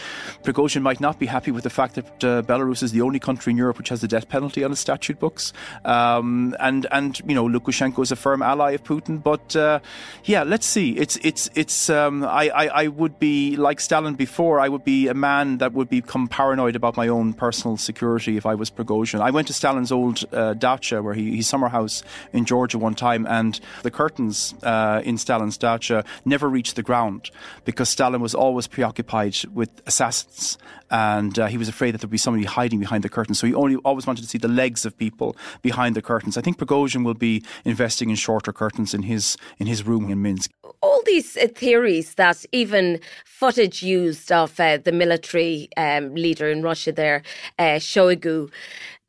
Prigozhin 0.43 0.83
might 0.83 1.01
not 1.01 1.19
be 1.19 1.27
happy 1.27 1.51
with 1.51 1.65
the 1.65 1.71
fact 1.71 1.95
that 1.95 2.25
uh, 2.25 2.43
Belarus 2.43 2.83
is 2.83 2.93
the 2.93 3.00
the 3.01 3.07
only 3.07 3.19
country 3.19 3.51
in 3.53 3.57
Europe 3.57 3.79
which 3.79 3.89
has 3.89 4.01
the 4.03 4.09
death 4.09 4.29
penalty 4.29 4.63
on 4.63 4.71
its 4.73 4.81
statute 4.81 5.19
books. 5.19 5.53
Um, 5.85 6.55
and 6.61 6.87
and 6.93 7.19
you 7.21 7.35
know 7.35 7.47
Lukashenko 7.47 8.03
is 8.03 8.13
a 8.13 8.17
firm 8.17 8.43
ally 8.43 8.73
of 8.73 8.85
Putin. 8.85 9.23
But 9.23 9.57
uh, 9.57 9.81
yeah, 10.25 10.43
let's 10.43 10.67
see. 10.67 10.97
It's 10.99 11.17
it's 11.23 11.49
it's. 11.55 11.91
Um, 11.91 12.25
I, 12.25 12.51
I, 12.51 12.67
I 12.83 12.89
would 12.89 13.19
be 13.19 13.57
like 13.57 13.81
Stalin 13.81 14.15
before. 14.15 14.61
I 14.61 14.69
would 14.69 14.85
be 14.85 15.09
a 15.09 15.15
man 15.15 15.59
that 15.59 15.73
would 15.73 15.89
become 15.89 16.29
paranoid 16.29 16.77
about 16.77 16.97
my 16.97 17.09
own 17.09 17.33
personal 17.33 17.77
security 17.77 18.37
if 18.37 18.45
I 18.45 18.55
was 18.55 18.71
Prigozhin. 18.71 19.21
I 19.21 19.31
went 19.31 19.47
to 19.49 19.55
Stalin's 19.55 19.93
old 19.93 20.25
uh, 20.33 20.55
dacha 20.55 21.03
where 21.03 21.15
he 21.15 21.37
his 21.37 21.49
summer 21.49 21.69
house 21.69 22.03
in 22.33 22.45
Georgia 22.45 22.79
one 22.79 22.95
time, 22.95 23.27
and 23.27 23.59
the 23.83 23.91
curtains 23.91 24.55
uh, 24.63 25.01
in 25.05 25.17
Stalin's 25.17 25.57
dacha 25.57 26.05
never 26.25 26.49
reached 26.49 26.77
the 26.77 26.83
ground 26.83 27.31
because 27.65 27.89
Stalin 27.89 28.21
was 28.21 28.35
always 28.35 28.67
preoccupied 28.67 29.37
with 29.55 29.71
assassins, 29.87 30.59
and 30.91 31.39
uh, 31.39 31.47
he 31.47 31.57
was 31.57 31.69
afraid 31.69 31.93
that 31.93 32.01
there'd 32.01 32.11
be 32.11 32.19
somebody 32.19 32.45
hiding 32.45 32.81
behind 32.81 32.90
behind 32.91 33.05
the 33.05 33.09
curtain. 33.09 33.35
So 33.35 33.47
he 33.47 33.55
only 33.55 33.77
always 33.89 34.07
wanted 34.07 34.23
to 34.23 34.29
see 34.29 34.39
the 34.39 34.55
legs 34.63 34.85
of 34.85 34.93
people 34.97 35.37
behind 35.63 35.95
the 35.95 36.03
curtains. 36.03 36.37
I 36.37 36.41
think 36.41 36.59
Prigozhin 36.59 37.05
will 37.05 37.21
be 37.31 37.43
investing 37.65 38.11
in 38.11 38.17
shorter 38.17 38.53
curtains 38.53 38.95
in 38.95 39.03
his 39.03 39.37
in 39.59 39.67
his 39.67 39.81
room 39.87 40.11
in 40.11 40.19
Minsk. 40.23 40.51
All 40.83 41.03
these 41.07 41.37
uh, 41.37 41.47
theories 41.63 42.15
that 42.15 42.45
even 42.53 42.99
footage 43.25 43.79
used 43.83 44.33
of 44.33 44.59
uh, 44.59 44.79
the 44.87 44.93
military 44.93 45.69
um, 45.77 46.15
leader 46.15 46.51
in 46.51 46.63
Russia 46.63 46.93
there, 46.93 47.23
uh, 47.59 47.79
Shoigu, 47.79 48.51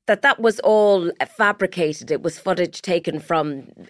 that 0.07 0.21
that 0.21 0.39
was 0.39 0.59
all 0.59 1.11
fabricated. 1.37 2.11
It 2.11 2.21
was 2.21 2.37
footage 2.39 2.81
taken 2.81 3.19
from 3.19 3.45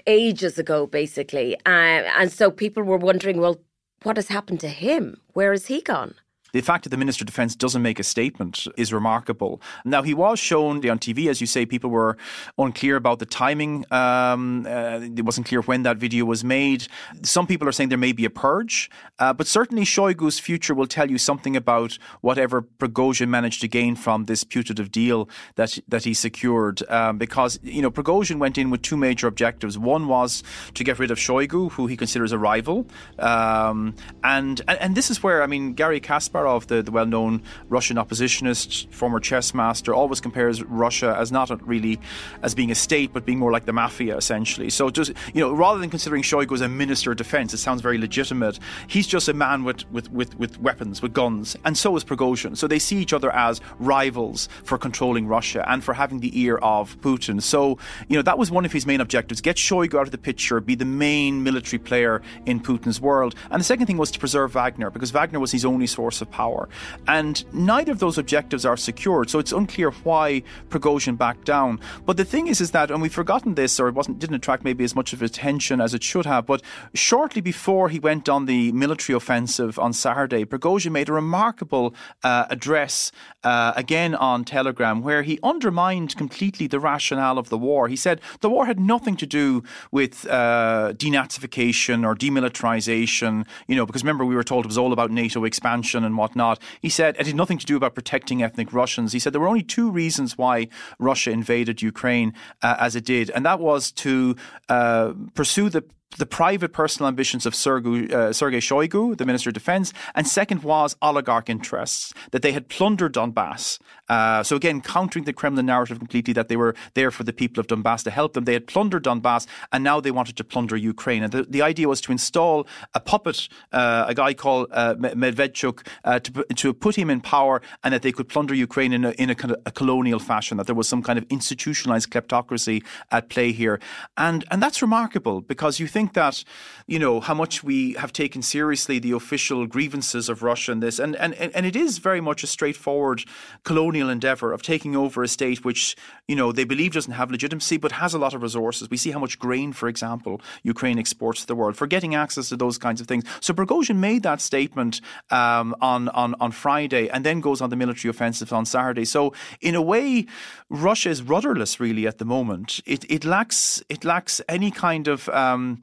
ages 0.07 0.57
ago, 0.57 0.87
basically. 0.87 1.55
Uh, 1.65 2.19
and 2.19 2.31
so 2.31 2.51
people 2.51 2.83
were 2.83 3.03
wondering, 3.09 3.41
well, 3.41 3.57
what 4.03 4.17
has 4.17 4.29
happened 4.29 4.61
to 4.61 4.69
him? 4.69 5.03
Where 5.33 5.51
has 5.51 5.67
he 5.67 5.81
gone? 5.81 6.13
The 6.53 6.61
fact 6.61 6.83
that 6.83 6.89
the 6.89 6.97
Minister 6.97 7.23
of 7.23 7.27
Defence 7.27 7.55
doesn't 7.55 7.81
make 7.81 7.99
a 7.99 8.03
statement 8.03 8.67
is 8.77 8.91
remarkable. 8.91 9.61
Now, 9.85 10.01
he 10.01 10.13
was 10.13 10.39
shown 10.39 10.87
on 10.89 10.99
TV, 10.99 11.27
as 11.27 11.39
you 11.39 11.47
say, 11.47 11.65
people 11.65 11.89
were 11.89 12.17
unclear 12.57 12.97
about 12.97 13.19
the 13.19 13.25
timing. 13.25 13.85
Um, 13.91 14.65
uh, 14.67 14.99
it 15.01 15.23
wasn't 15.23 15.47
clear 15.47 15.61
when 15.61 15.83
that 15.83 15.97
video 15.97 16.25
was 16.25 16.43
made. 16.43 16.87
Some 17.23 17.47
people 17.47 17.67
are 17.67 17.71
saying 17.71 17.89
there 17.89 17.97
may 17.97 18.11
be 18.11 18.25
a 18.25 18.29
purge, 18.29 18.89
uh, 19.19 19.33
but 19.33 19.47
certainly 19.47 19.83
Shoigu's 19.83 20.39
future 20.39 20.73
will 20.73 20.87
tell 20.87 21.09
you 21.09 21.17
something 21.17 21.55
about 21.55 21.97
whatever 22.21 22.61
Prigozhin 22.61 23.29
managed 23.29 23.61
to 23.61 23.67
gain 23.67 23.95
from 23.95 24.25
this 24.25 24.43
putative 24.43 24.91
deal 24.91 25.29
that 25.55 25.77
that 25.87 26.03
he 26.03 26.13
secured. 26.13 26.81
Um, 26.89 27.17
because, 27.17 27.59
you 27.63 27.81
know, 27.81 27.91
Prigozhin 27.91 28.39
went 28.39 28.57
in 28.57 28.69
with 28.69 28.81
two 28.81 28.97
major 28.97 29.27
objectives. 29.27 29.77
One 29.77 30.07
was 30.07 30.43
to 30.73 30.83
get 30.83 30.99
rid 30.99 31.11
of 31.11 31.17
Shoigu, 31.17 31.71
who 31.71 31.87
he 31.87 31.95
considers 31.95 32.31
a 32.31 32.37
rival. 32.37 32.87
Um, 33.19 33.95
and, 34.23 34.61
and, 34.67 34.79
and 34.81 34.95
this 34.95 35.09
is 35.09 35.23
where, 35.23 35.43
I 35.43 35.47
mean, 35.47 35.73
Garry 35.73 36.01
Kasparov 36.01 36.40
Kasparov, 36.41 36.67
the, 36.67 36.81
the 36.81 36.91
well 36.91 37.05
known 37.05 37.41
Russian 37.69 37.97
oppositionist, 37.97 38.91
former 38.93 39.19
chess 39.19 39.53
master, 39.53 39.93
always 39.93 40.19
compares 40.19 40.63
Russia 40.63 41.15
as 41.17 41.31
not 41.31 41.51
really 41.67 41.99
as 42.41 42.55
being 42.55 42.71
a 42.71 42.75
state, 42.75 43.13
but 43.13 43.25
being 43.25 43.39
more 43.39 43.51
like 43.51 43.65
the 43.65 43.73
mafia, 43.73 44.17
essentially. 44.17 44.69
So 44.69 44.89
just, 44.89 45.13
you 45.33 45.41
know, 45.41 45.51
rather 45.53 45.79
than 45.79 45.89
considering 45.89 46.23
Shoigu 46.23 46.53
as 46.53 46.61
a 46.61 46.69
minister 46.69 47.11
of 47.11 47.17
defense, 47.17 47.53
it 47.53 47.57
sounds 47.57 47.81
very 47.81 47.97
legitimate. 47.97 48.59
He's 48.87 49.07
just 49.07 49.27
a 49.27 49.33
man 49.33 49.63
with, 49.63 49.89
with, 49.91 50.11
with, 50.11 50.37
with 50.39 50.59
weapons, 50.59 51.01
with 51.01 51.13
guns, 51.13 51.55
and 51.65 51.77
so 51.77 51.95
is 51.95 52.03
Prigozhin. 52.03 52.57
So 52.57 52.67
they 52.67 52.79
see 52.79 52.97
each 52.97 53.13
other 53.13 53.31
as 53.31 53.61
rivals 53.79 54.49
for 54.63 54.77
controlling 54.77 55.27
Russia 55.27 55.63
and 55.69 55.83
for 55.83 55.93
having 55.93 56.19
the 56.19 56.39
ear 56.39 56.57
of 56.57 56.99
Putin. 57.01 57.41
So, 57.41 57.77
you 58.07 58.15
know, 58.15 58.21
that 58.23 58.37
was 58.37 58.51
one 58.51 58.65
of 58.65 58.71
his 58.71 58.85
main 58.85 59.01
objectives 59.01 59.41
get 59.41 59.57
Shoigu 59.57 59.95
out 59.99 60.07
of 60.07 60.11
the 60.11 60.17
picture, 60.17 60.59
be 60.59 60.75
the 60.75 60.85
main 60.85 61.43
military 61.43 61.79
player 61.79 62.21
in 62.45 62.59
Putin's 62.59 62.99
world. 62.99 63.35
And 63.49 63.59
the 63.59 63.65
second 63.65 63.87
thing 63.87 63.97
was 63.97 64.11
to 64.11 64.19
preserve 64.19 64.53
Wagner, 64.53 64.89
because 64.89 65.11
Wagner 65.11 65.39
was 65.39 65.51
his 65.51 65.65
only 65.65 65.87
source 65.87 66.21
of 66.21 66.30
power. 66.31 66.69
And 67.07 67.43
neither 67.53 67.91
of 67.91 67.99
those 67.99 68.17
objectives 68.17 68.65
are 68.65 68.77
secured, 68.77 69.29
so 69.29 69.39
it's 69.39 69.51
unclear 69.51 69.91
why 70.03 70.43
Prigozhin 70.69 71.17
backed 71.17 71.45
down. 71.45 71.79
But 72.05 72.17
the 72.17 72.25
thing 72.25 72.47
is, 72.47 72.61
is 72.61 72.71
that, 72.71 72.91
and 72.91 73.01
we've 73.01 73.13
forgotten 73.13 73.55
this, 73.55 73.79
or 73.79 73.87
it 73.87 73.95
wasn't 73.95 74.19
didn't 74.19 74.35
attract 74.35 74.63
maybe 74.63 74.83
as 74.83 74.95
much 74.95 75.13
of 75.13 75.21
attention 75.21 75.81
as 75.81 75.93
it 75.93 76.03
should 76.03 76.25
have, 76.25 76.45
but 76.45 76.61
shortly 76.93 77.41
before 77.41 77.89
he 77.89 77.99
went 77.99 78.29
on 78.29 78.45
the 78.45 78.71
military 78.71 79.15
offensive 79.15 79.77
on 79.77 79.93
Saturday, 79.93 80.45
Prigozhin 80.45 80.91
made 80.91 81.09
a 81.09 81.13
remarkable 81.13 81.93
uh, 82.23 82.45
address 82.49 83.11
uh, 83.43 83.73
again 83.75 84.15
on 84.15 84.43
Telegram 84.43 85.01
where 85.01 85.23
he 85.23 85.39
undermined 85.43 86.15
completely 86.15 86.67
the 86.67 86.79
rationale 86.79 87.37
of 87.37 87.49
the 87.49 87.57
war. 87.57 87.87
He 87.87 87.95
said 87.95 88.21
the 88.41 88.49
war 88.49 88.65
had 88.65 88.79
nothing 88.79 89.15
to 89.17 89.25
do 89.25 89.63
with 89.91 90.27
uh, 90.29 90.93
denazification 90.95 92.05
or 92.05 92.15
demilitarization, 92.15 93.45
you 93.67 93.75
know, 93.75 93.85
because 93.85 94.03
remember 94.03 94.25
we 94.25 94.35
were 94.35 94.43
told 94.43 94.65
it 94.65 94.67
was 94.67 94.77
all 94.77 94.93
about 94.93 95.11
NATO 95.11 95.43
expansion 95.43 96.03
and 96.03 96.17
whatnot. 96.17 96.61
He 96.81 96.89
said 96.89 97.15
it 97.19 97.25
had 97.27 97.35
nothing 97.35 97.57
to 97.57 97.65
do 97.65 97.75
about 97.75 97.95
protecting 97.95 98.43
ethnic 98.43 98.73
Russians. 98.73 99.13
He 99.13 99.19
said 99.19 99.33
there 99.33 99.41
were 99.41 99.47
only 99.47 99.63
two 99.63 99.89
reasons 99.89 100.37
why 100.37 100.67
Russia 100.99 101.31
invaded 101.31 101.81
Ukraine 101.81 102.33
uh, 102.61 102.75
as 102.79 102.95
it 102.95 103.05
did, 103.05 103.29
and 103.31 103.45
that 103.45 103.59
was 103.59 103.91
to 103.91 104.35
uh, 104.69 105.13
pursue 105.33 105.69
the 105.69 105.83
the 106.17 106.25
private 106.25 106.73
personal 106.73 107.07
ambitions 107.07 107.45
of 107.45 107.55
Sergei, 107.55 108.13
uh, 108.13 108.33
Sergei 108.33 108.59
Shoigu, 108.59 109.17
the 109.17 109.25
Minister 109.25 109.49
of 109.49 109.53
Defense, 109.53 109.93
and 110.13 110.27
second 110.27 110.63
was 110.63 110.95
oligarch 111.01 111.49
interests, 111.49 112.13
that 112.31 112.41
they 112.41 112.51
had 112.51 112.67
plundered 112.67 113.13
Donbass. 113.13 113.79
Uh, 114.09 114.43
so 114.43 114.55
again, 114.55 114.81
countering 114.81 115.23
the 115.23 115.31
Kremlin 115.31 115.65
narrative 115.65 115.99
completely 115.99 116.33
that 116.33 116.49
they 116.49 116.57
were 116.57 116.75
there 116.95 117.11
for 117.11 117.23
the 117.23 117.31
people 117.31 117.61
of 117.61 117.67
Donbass 117.67 118.03
to 118.03 118.11
help 118.11 118.33
them. 118.33 118.43
They 118.43 118.53
had 118.53 118.67
plundered 118.67 119.05
Donbass, 119.05 119.47
and 119.71 119.83
now 119.83 120.01
they 120.01 120.11
wanted 120.11 120.35
to 120.37 120.43
plunder 120.43 120.75
Ukraine. 120.75 121.23
And 121.23 121.31
the, 121.31 121.43
the 121.43 121.61
idea 121.61 121.87
was 121.87 122.01
to 122.01 122.11
install 122.11 122.67
a 122.93 122.99
puppet, 122.99 123.47
uh, 123.71 124.05
a 124.07 124.13
guy 124.13 124.33
called 124.33 124.67
uh, 124.71 124.95
Medvedchuk, 124.95 125.87
uh, 126.03 126.19
to, 126.19 126.43
to 126.55 126.73
put 126.73 126.97
him 126.97 127.09
in 127.09 127.21
power, 127.21 127.61
and 127.83 127.93
that 127.93 128.01
they 128.01 128.11
could 128.11 128.27
plunder 128.27 128.53
Ukraine 128.53 128.91
in 128.91 129.05
a, 129.05 129.11
in 129.11 129.29
a, 129.29 129.35
kind 129.35 129.51
of 129.51 129.61
a 129.65 129.71
colonial 129.71 130.19
fashion, 130.19 130.57
that 130.57 130.65
there 130.65 130.75
was 130.75 130.89
some 130.89 131.01
kind 131.01 131.17
of 131.17 131.25
institutionalized 131.29 132.09
kleptocracy 132.09 132.83
at 133.11 133.29
play 133.29 133.53
here. 133.53 133.79
And, 134.17 134.43
and 134.51 134.61
that's 134.61 134.81
remarkable 134.81 135.39
because 135.39 135.79
you 135.79 135.87
think 135.87 136.00
think 136.01 136.13
that, 136.13 136.43
you 136.87 136.97
know, 136.97 137.19
how 137.19 137.35
much 137.35 137.63
we 137.63 137.93
have 137.93 138.11
taken 138.11 138.41
seriously 138.41 138.97
the 138.99 139.11
official 139.11 139.67
grievances 139.67 140.29
of 140.29 140.41
Russia 140.41 140.71
in 140.71 140.79
this, 140.79 140.97
and, 140.99 141.15
and, 141.15 141.33
and 141.35 141.65
it 141.65 141.75
is 141.75 141.99
very 141.99 142.21
much 142.21 142.43
a 142.43 142.47
straightforward 142.47 143.23
colonial 143.63 144.09
endeavour 144.09 144.51
of 144.51 144.61
taking 144.63 144.95
over 144.95 145.21
a 145.21 145.27
state 145.27 145.63
which, 145.63 145.95
you 146.27 146.35
know, 146.35 146.51
they 146.51 146.63
believe 146.63 146.93
doesn't 146.93 147.13
have 147.13 147.29
legitimacy 147.29 147.77
but 147.77 147.91
has 147.91 148.13
a 148.15 148.17
lot 148.17 148.33
of 148.33 148.41
resources. 148.41 148.89
We 148.89 148.97
see 148.97 149.11
how 149.11 149.19
much 149.19 149.37
grain, 149.37 149.73
for 149.73 149.87
example, 149.87 150.41
Ukraine 150.63 150.97
exports 150.97 151.41
to 151.41 151.47
the 151.47 151.55
world 151.55 151.77
for 151.77 151.87
getting 151.87 152.15
access 152.15 152.49
to 152.49 152.57
those 152.57 152.77
kinds 152.79 152.99
of 152.99 153.07
things. 153.07 153.23
So 153.41 153.53
Prigozhin 153.53 153.97
made 153.97 154.23
that 154.23 154.41
statement 154.41 155.01
um, 155.29 155.75
on, 155.81 156.09
on, 156.09 156.33
on 156.39 156.51
Friday 156.51 157.09
and 157.09 157.23
then 157.23 157.41
goes 157.41 157.61
on 157.61 157.69
the 157.69 157.75
military 157.75 158.09
offensive 158.09 158.51
on 158.51 158.65
Saturday. 158.65 159.05
So 159.05 159.33
in 159.59 159.75
a 159.75 159.81
way, 159.81 160.25
Russia 160.69 161.09
is 161.09 161.21
rudderless 161.21 161.79
really 161.79 162.07
at 162.07 162.17
the 162.17 162.25
moment. 162.25 162.79
It, 162.85 163.05
it 163.09 163.23
lacks 163.23 163.83
it 163.87 164.03
lacks 164.03 164.41
any 164.47 164.71
kind 164.71 165.07
of 165.07 165.29
um, 165.29 165.81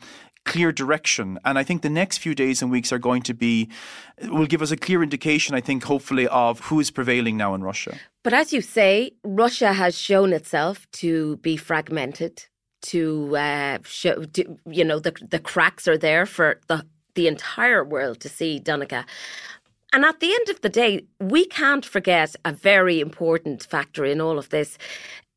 clear 0.53 0.71
direction. 0.73 1.39
And 1.45 1.55
I 1.61 1.65
think 1.65 1.83
the 1.83 1.97
next 2.03 2.19
few 2.19 2.35
days 2.35 2.63
and 2.63 2.71
weeks 2.71 2.91
are 2.93 3.03
going 3.09 3.23
to 3.31 3.35
be, 3.35 3.69
will 4.37 4.51
give 4.55 4.63
us 4.63 4.73
a 4.73 4.77
clear 4.77 5.03
indication, 5.03 5.55
I 5.55 5.63
think, 5.69 5.85
hopefully, 5.85 6.27
of 6.29 6.61
who 6.69 6.81
is 6.81 6.91
prevailing 6.91 7.37
now 7.37 7.55
in 7.57 7.63
Russia. 7.63 7.93
But 8.25 8.33
as 8.33 8.53
you 8.53 8.63
say, 8.79 9.13
Russia 9.23 9.73
has 9.73 9.93
shown 10.09 10.33
itself 10.33 10.77
to 11.03 11.37
be 11.49 11.57
fragmented, 11.57 12.35
to 12.93 13.37
uh, 13.37 13.79
show, 13.85 14.25
to, 14.37 14.43
you 14.79 14.85
know, 14.85 14.99
the, 15.07 15.13
the 15.35 15.39
cracks 15.51 15.87
are 15.87 15.99
there 15.99 16.27
for 16.27 16.49
the, 16.69 16.85
the 17.15 17.27
entire 17.29 17.85
world 17.85 18.21
to 18.21 18.29
see, 18.29 18.61
Donnacha. 18.61 19.05
And 19.93 20.05
at 20.05 20.21
the 20.21 20.33
end 20.39 20.49
of 20.51 20.61
the 20.61 20.69
day, 20.69 20.93
we 21.19 21.47
can't 21.47 21.87
forget 21.97 22.37
a 22.45 22.53
very 22.53 23.01
important 23.01 23.65
factor 23.65 24.05
in 24.05 24.21
all 24.21 24.39
of 24.39 24.49
this. 24.51 24.79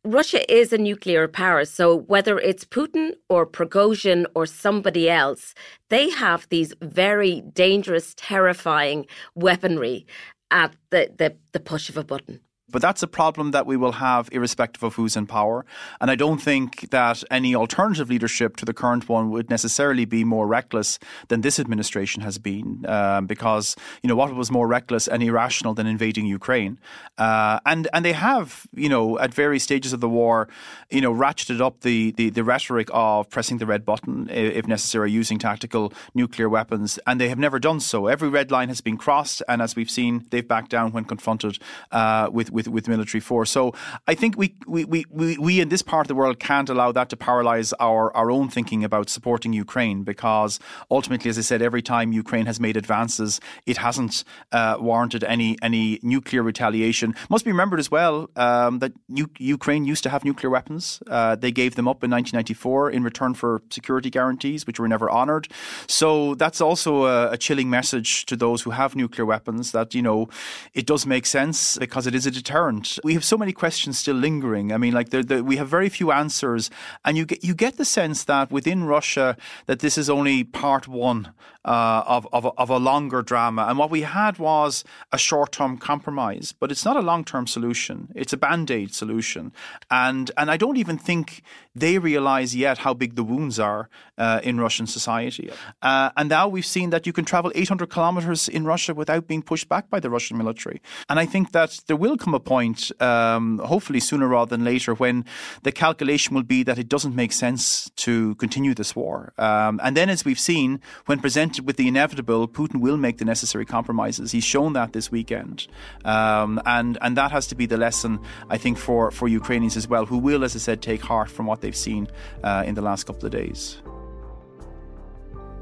Russia 0.04 0.52
is 0.52 0.74
a 0.74 0.80
nuclear 0.80 1.28
power, 1.28 1.64
so 1.64 1.96
whether 1.96 2.40
it's 2.40 2.66
Putin 2.66 3.14
or 3.30 3.46
Prigozhin 3.46 4.26
or 4.34 4.48
somebody 4.48 5.08
else, 5.08 5.54
they 5.90 6.10
have 6.10 6.50
these 6.50 6.74
very 6.82 7.42
dangerous, 7.42 8.16
terrifying 8.18 9.06
weaponry 9.36 10.08
at 10.50 10.76
the, 10.90 11.12
the, 11.16 11.36
the 11.52 11.60
push 11.60 11.88
of 11.88 11.98
a 11.98 12.04
button. 12.04 12.40
But 12.72 12.82
that's 12.82 13.04
a 13.04 13.08
problem 13.08 13.52
that 13.52 13.66
we 13.66 13.78
will 13.78 13.94
have 13.94 14.30
irrespective 14.32 14.84
of 14.84 14.96
who's 14.96 15.16
in 15.16 15.28
power. 15.28 15.66
And 16.00 16.10
I 16.10 16.16
don't 16.16 16.42
think 16.42 16.90
that 16.92 17.24
any 17.30 17.56
alternative 17.56 18.10
leadership 18.10 18.56
to 18.58 18.66
the 18.66 18.74
current 18.74 19.10
one 19.10 19.30
would 19.32 19.50
necessarily 19.50 20.06
be 20.06 20.24
more 20.24 20.48
reckless 20.48 21.00
than 21.28 21.42
this 21.42 21.60
administration 21.60 22.24
has 22.24 22.38
been. 22.38 22.86
Um, 22.88 23.28
because, 23.28 23.76
you 24.02 24.08
know, 24.08 24.16
what 24.16 24.34
was 24.34 24.52
more 24.52 24.68
reckless 24.68 25.08
and 25.08 25.22
irrational 25.24 25.74
than 25.74 25.88
invading 25.88 26.26
Ukraine? 26.26 26.80
Uh, 27.18 27.60
and, 27.66 27.88
and 27.94 28.06
they 28.06 28.14
have, 28.14 28.66
you 28.74 28.90
know, 28.90 29.20
at 29.20 29.34
various 29.34 29.64
stages 29.64 29.94
of 29.94 30.00
the 30.00 30.10
war, 30.10 30.48
you 30.90 31.02
know, 31.02 31.14
ratcheted 31.14 31.62
up 31.62 31.82
the, 31.82 32.12
the, 32.12 32.30
the 32.30 32.44
rhetoric 32.44 32.90
of 32.92 33.30
pressing 33.30 33.58
the 33.58 33.66
red 33.66 33.86
button, 33.86 34.30
if 34.30 34.68
necessary, 34.68 35.12
using 35.12 35.40
tactical 35.40 35.94
nuclear 36.14 36.50
weapons. 36.50 37.00
And 37.06 37.20
they 37.20 37.30
have 37.30 37.40
never 37.40 37.60
done 37.60 37.80
so. 37.80 38.08
Every 38.08 38.30
red 38.30 38.52
line 38.52 38.70
has 38.70 38.82
been 38.82 38.98
crossed. 38.98 39.44
And 39.48 39.62
as 39.62 39.76
we've 39.76 39.90
seen, 39.90 40.26
they've 40.30 40.48
backed 40.48 40.72
down 40.72 40.92
when 40.92 41.06
confronted 41.06 41.60
uh, 41.92 42.30
with, 42.32 42.52
with 42.52 42.61
with, 42.62 42.74
with 42.74 42.88
military 42.88 43.22
force. 43.22 43.50
So 43.52 43.74
I 44.08 44.16
think 44.16 44.38
we, 44.38 44.56
we, 44.68 44.86
we, 44.86 45.38
we 45.38 45.60
in 45.60 45.70
this 45.70 45.82
part 45.82 46.06
of 46.06 46.08
the 46.08 46.16
world 46.16 46.40
can't 46.40 46.70
allow 46.70 46.92
that 46.92 47.10
to 47.10 47.18
paralyze 47.18 47.74
our, 47.80 48.16
our 48.16 48.30
own 48.30 48.50
thinking 48.50 48.84
about 48.84 49.10
supporting 49.10 49.54
Ukraine 49.54 50.04
because 50.04 50.60
ultimately, 50.90 51.30
as 51.30 51.38
I 51.38 51.42
said, 51.42 51.62
every 51.62 51.82
time 51.82 52.12
Ukraine 52.12 52.46
has 52.46 52.60
made 52.60 52.78
advances, 52.78 53.40
it 53.66 53.78
hasn't 53.78 54.24
uh, 54.52 54.78
warranted 54.80 55.24
any, 55.24 55.58
any 55.62 56.00
nuclear 56.04 56.44
retaliation. 56.44 57.16
Must 57.30 57.46
be 57.46 57.52
remembered 57.52 57.80
as 57.80 57.90
well 57.90 58.30
um, 58.36 58.80
that 58.80 58.94
U- 59.08 59.30
Ukraine 59.40 59.86
used 59.86 60.04
to 60.04 60.10
have 60.10 60.24
nuclear 60.24 60.50
weapons. 60.50 61.02
Uh, 61.08 61.36
they 61.36 61.52
gave 61.52 61.76
them 61.76 61.88
up 61.88 62.04
in 62.04 62.12
1994 62.12 62.92
in 62.92 63.04
return 63.04 63.34
for 63.34 63.62
security 63.70 64.10
guarantees, 64.10 64.68
which 64.68 64.80
were 64.80 64.88
never 64.88 65.10
honoured. 65.10 65.48
So 65.88 66.36
that's 66.36 66.62
also 66.62 67.06
a, 67.06 67.32
a 67.32 67.38
chilling 67.38 67.70
message 67.70 68.26
to 68.28 68.36
those 68.36 68.62
who 68.64 68.72
have 68.72 68.96
nuclear 68.96 69.26
weapons 69.26 69.72
that, 69.72 69.96
you 69.96 70.02
know, 70.02 70.30
it 70.74 70.86
does 70.86 71.06
make 71.06 71.26
sense 71.26 71.78
because 71.78 72.08
it 72.08 72.16
is 72.16 72.26
a 72.26 72.32
deterrent 72.32 72.51
deterrent. 72.52 73.00
We 73.04 73.14
have 73.14 73.24
so 73.24 73.38
many 73.38 73.54
questions 73.54 74.00
still 74.00 74.16
lingering. 74.16 74.72
I 74.72 74.78
mean, 74.78 74.94
like 74.94 75.10
the, 75.10 75.24
the, 75.24 75.44
we 75.44 75.58
have 75.58 75.68
very 75.68 75.90
few 75.90 76.12
answers, 76.12 76.70
and 77.06 77.18
you 77.18 77.26
get 77.26 77.44
you 77.44 77.56
get 77.56 77.78
the 77.78 77.86
sense 77.86 78.26
that 78.26 78.52
within 78.52 78.84
Russia 78.84 79.38
that 79.66 79.80
this 79.80 79.98
is 79.98 80.10
only 80.10 80.44
part 80.44 80.88
one 80.88 81.34
uh, 81.66 82.04
of, 82.06 82.28
of, 82.34 82.52
of 82.58 82.70
a 82.70 82.78
longer 82.78 83.22
drama. 83.22 83.66
And 83.68 83.78
what 83.78 83.92
we 83.92 84.02
had 84.02 84.40
was 84.40 84.84
a 85.12 85.18
short 85.18 85.52
term 85.52 85.78
compromise, 85.78 86.54
but 86.60 86.72
it's 86.72 86.86
not 86.86 86.98
a 86.98 87.02
long 87.02 87.24
term 87.24 87.48
solution. 87.48 88.12
It's 88.16 88.34
a 88.34 88.38
band 88.38 88.72
aid 88.72 88.94
solution, 88.94 89.52
and 89.90 90.32
and 90.38 90.50
I 90.50 90.58
don't 90.58 90.78
even 90.78 90.98
think 90.98 91.44
they 91.76 92.00
realize 92.00 92.56
yet 92.56 92.80
how 92.80 92.94
big 92.94 93.16
the 93.16 93.24
wounds 93.24 93.60
are 93.60 93.90
uh, 94.18 94.42
in 94.44 94.60
Russian 94.60 94.88
society. 94.88 95.50
Uh, 95.82 96.10
and 96.18 96.28
now 96.30 96.48
we've 96.48 96.66
seen 96.66 96.90
that 96.90 97.06
you 97.06 97.14
can 97.14 97.24
travel 97.24 97.52
800 97.56 97.90
kilometers 97.90 98.50
in 98.50 98.66
Russia 98.66 98.94
without 98.94 99.28
being 99.28 99.42
pushed 99.42 99.70
back 99.70 99.90
by 99.90 100.00
the 100.00 100.10
Russian 100.10 100.38
military. 100.38 100.82
And 101.10 101.18
I 101.18 101.26
think 101.26 101.54
that 101.54 101.80
there 101.88 101.96
will 101.96 102.18
come 102.18 102.34
a 102.34 102.40
point, 102.40 102.92
um, 103.02 103.60
hopefully 103.60 104.02
sooner 104.02 104.28
rather 104.28 104.50
than 104.50 104.66
later, 104.66 104.94
when 104.94 105.24
the 105.64 105.72
calculation 105.72 106.36
will 106.36 106.44
be 106.44 106.64
that 106.64 106.78
it 106.78 106.90
doesn't 106.90 107.16
make 107.16 107.32
sense 107.32 107.90
to 107.98 108.36
continue 108.36 108.74
this 108.74 108.94
war. 108.96 109.32
Um, 109.38 109.80
and 109.82 109.96
then, 109.96 110.10
as 110.10 110.26
we've 110.26 110.40
seen, 110.40 110.82
when 111.06 111.20
presented 111.20 111.51
with 111.60 111.78
the 111.78 111.88
inevitable, 111.88 112.48
Putin 112.48 112.80
will 112.80 112.98
make 112.98 113.18
the 113.18 113.26
necessary 113.26 113.66
compromises. 113.66 114.32
He's 114.32 114.44
shown 114.44 114.74
that 114.74 114.94
this 114.94 115.12
weekend, 115.12 115.68
um, 116.06 116.62
and 116.66 116.98
and 117.02 117.18
that 117.18 117.32
has 117.32 117.48
to 117.48 117.56
be 117.56 117.66
the 117.66 117.78
lesson 117.78 118.20
I 118.50 118.58
think 118.58 118.78
for 118.78 119.12
for 119.12 119.28
Ukrainians 119.28 119.76
as 119.76 119.88
well, 119.88 120.06
who 120.06 120.18
will, 120.18 120.44
as 120.44 120.56
I 120.56 120.60
said, 120.60 120.82
take 120.82 121.02
heart 121.02 121.30
from 121.30 121.46
what 121.46 121.62
they've 121.62 121.76
seen 121.76 122.08
uh, 122.44 122.64
in 122.66 122.76
the 122.76 122.82
last 122.82 123.04
couple 123.04 123.26
of 123.26 123.32
days. 123.32 123.82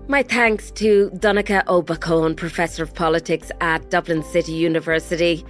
My 0.07 0.23
thanks 0.23 0.71
to 0.71 1.11
Donnacha 1.11 1.63
Ó 1.67 2.35
Professor 2.35 2.81
of 2.81 2.95
Politics 2.95 3.51
at 3.61 3.91
Dublin 3.91 4.23
City 4.23 4.53
University. 4.53 5.45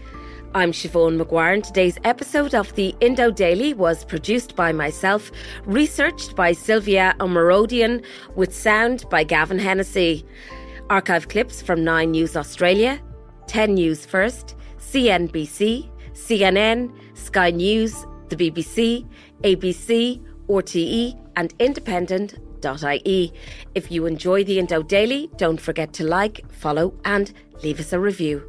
I'm 0.55 0.71
Siobhán 0.71 1.17
Maguire, 1.17 1.53
and 1.53 1.63
today's 1.63 1.99
episode 2.03 2.55
of 2.55 2.73
the 2.73 2.95
Indo 3.01 3.29
Daily 3.29 3.75
was 3.75 4.03
produced 4.03 4.55
by 4.55 4.71
myself, 4.71 5.31
researched 5.65 6.35
by 6.35 6.53
Sylvia 6.53 7.13
Omarodian, 7.19 8.03
with 8.35 8.55
sound 8.55 9.07
by 9.11 9.23
Gavin 9.23 9.59
Hennessy. 9.59 10.25
Archive 10.89 11.27
clips 11.27 11.61
from 11.61 11.83
9 11.83 12.09
News 12.09 12.35
Australia, 12.35 12.99
10 13.45 13.75
News 13.75 14.07
First, 14.07 14.55
CNBC, 14.79 15.87
CNN, 16.13 16.91
Sky 17.13 17.51
News, 17.51 18.07
the 18.29 18.35
BBC, 18.35 19.07
ABC, 19.43 20.19
RTE, 20.47 21.15
and 21.35 21.53
independent.ie. 21.59 23.33
If 23.75 23.91
you 23.91 24.07
enjoy 24.07 24.43
the 24.43 24.57
Indo 24.57 24.81
Daily, 24.81 25.29
don't 25.37 25.61
forget 25.61 25.93
to 25.93 26.05
like, 26.05 26.51
follow, 26.51 26.95
and 27.05 27.31
leave 27.61 27.79
us 27.79 27.93
a 27.93 27.99
review. 27.99 28.48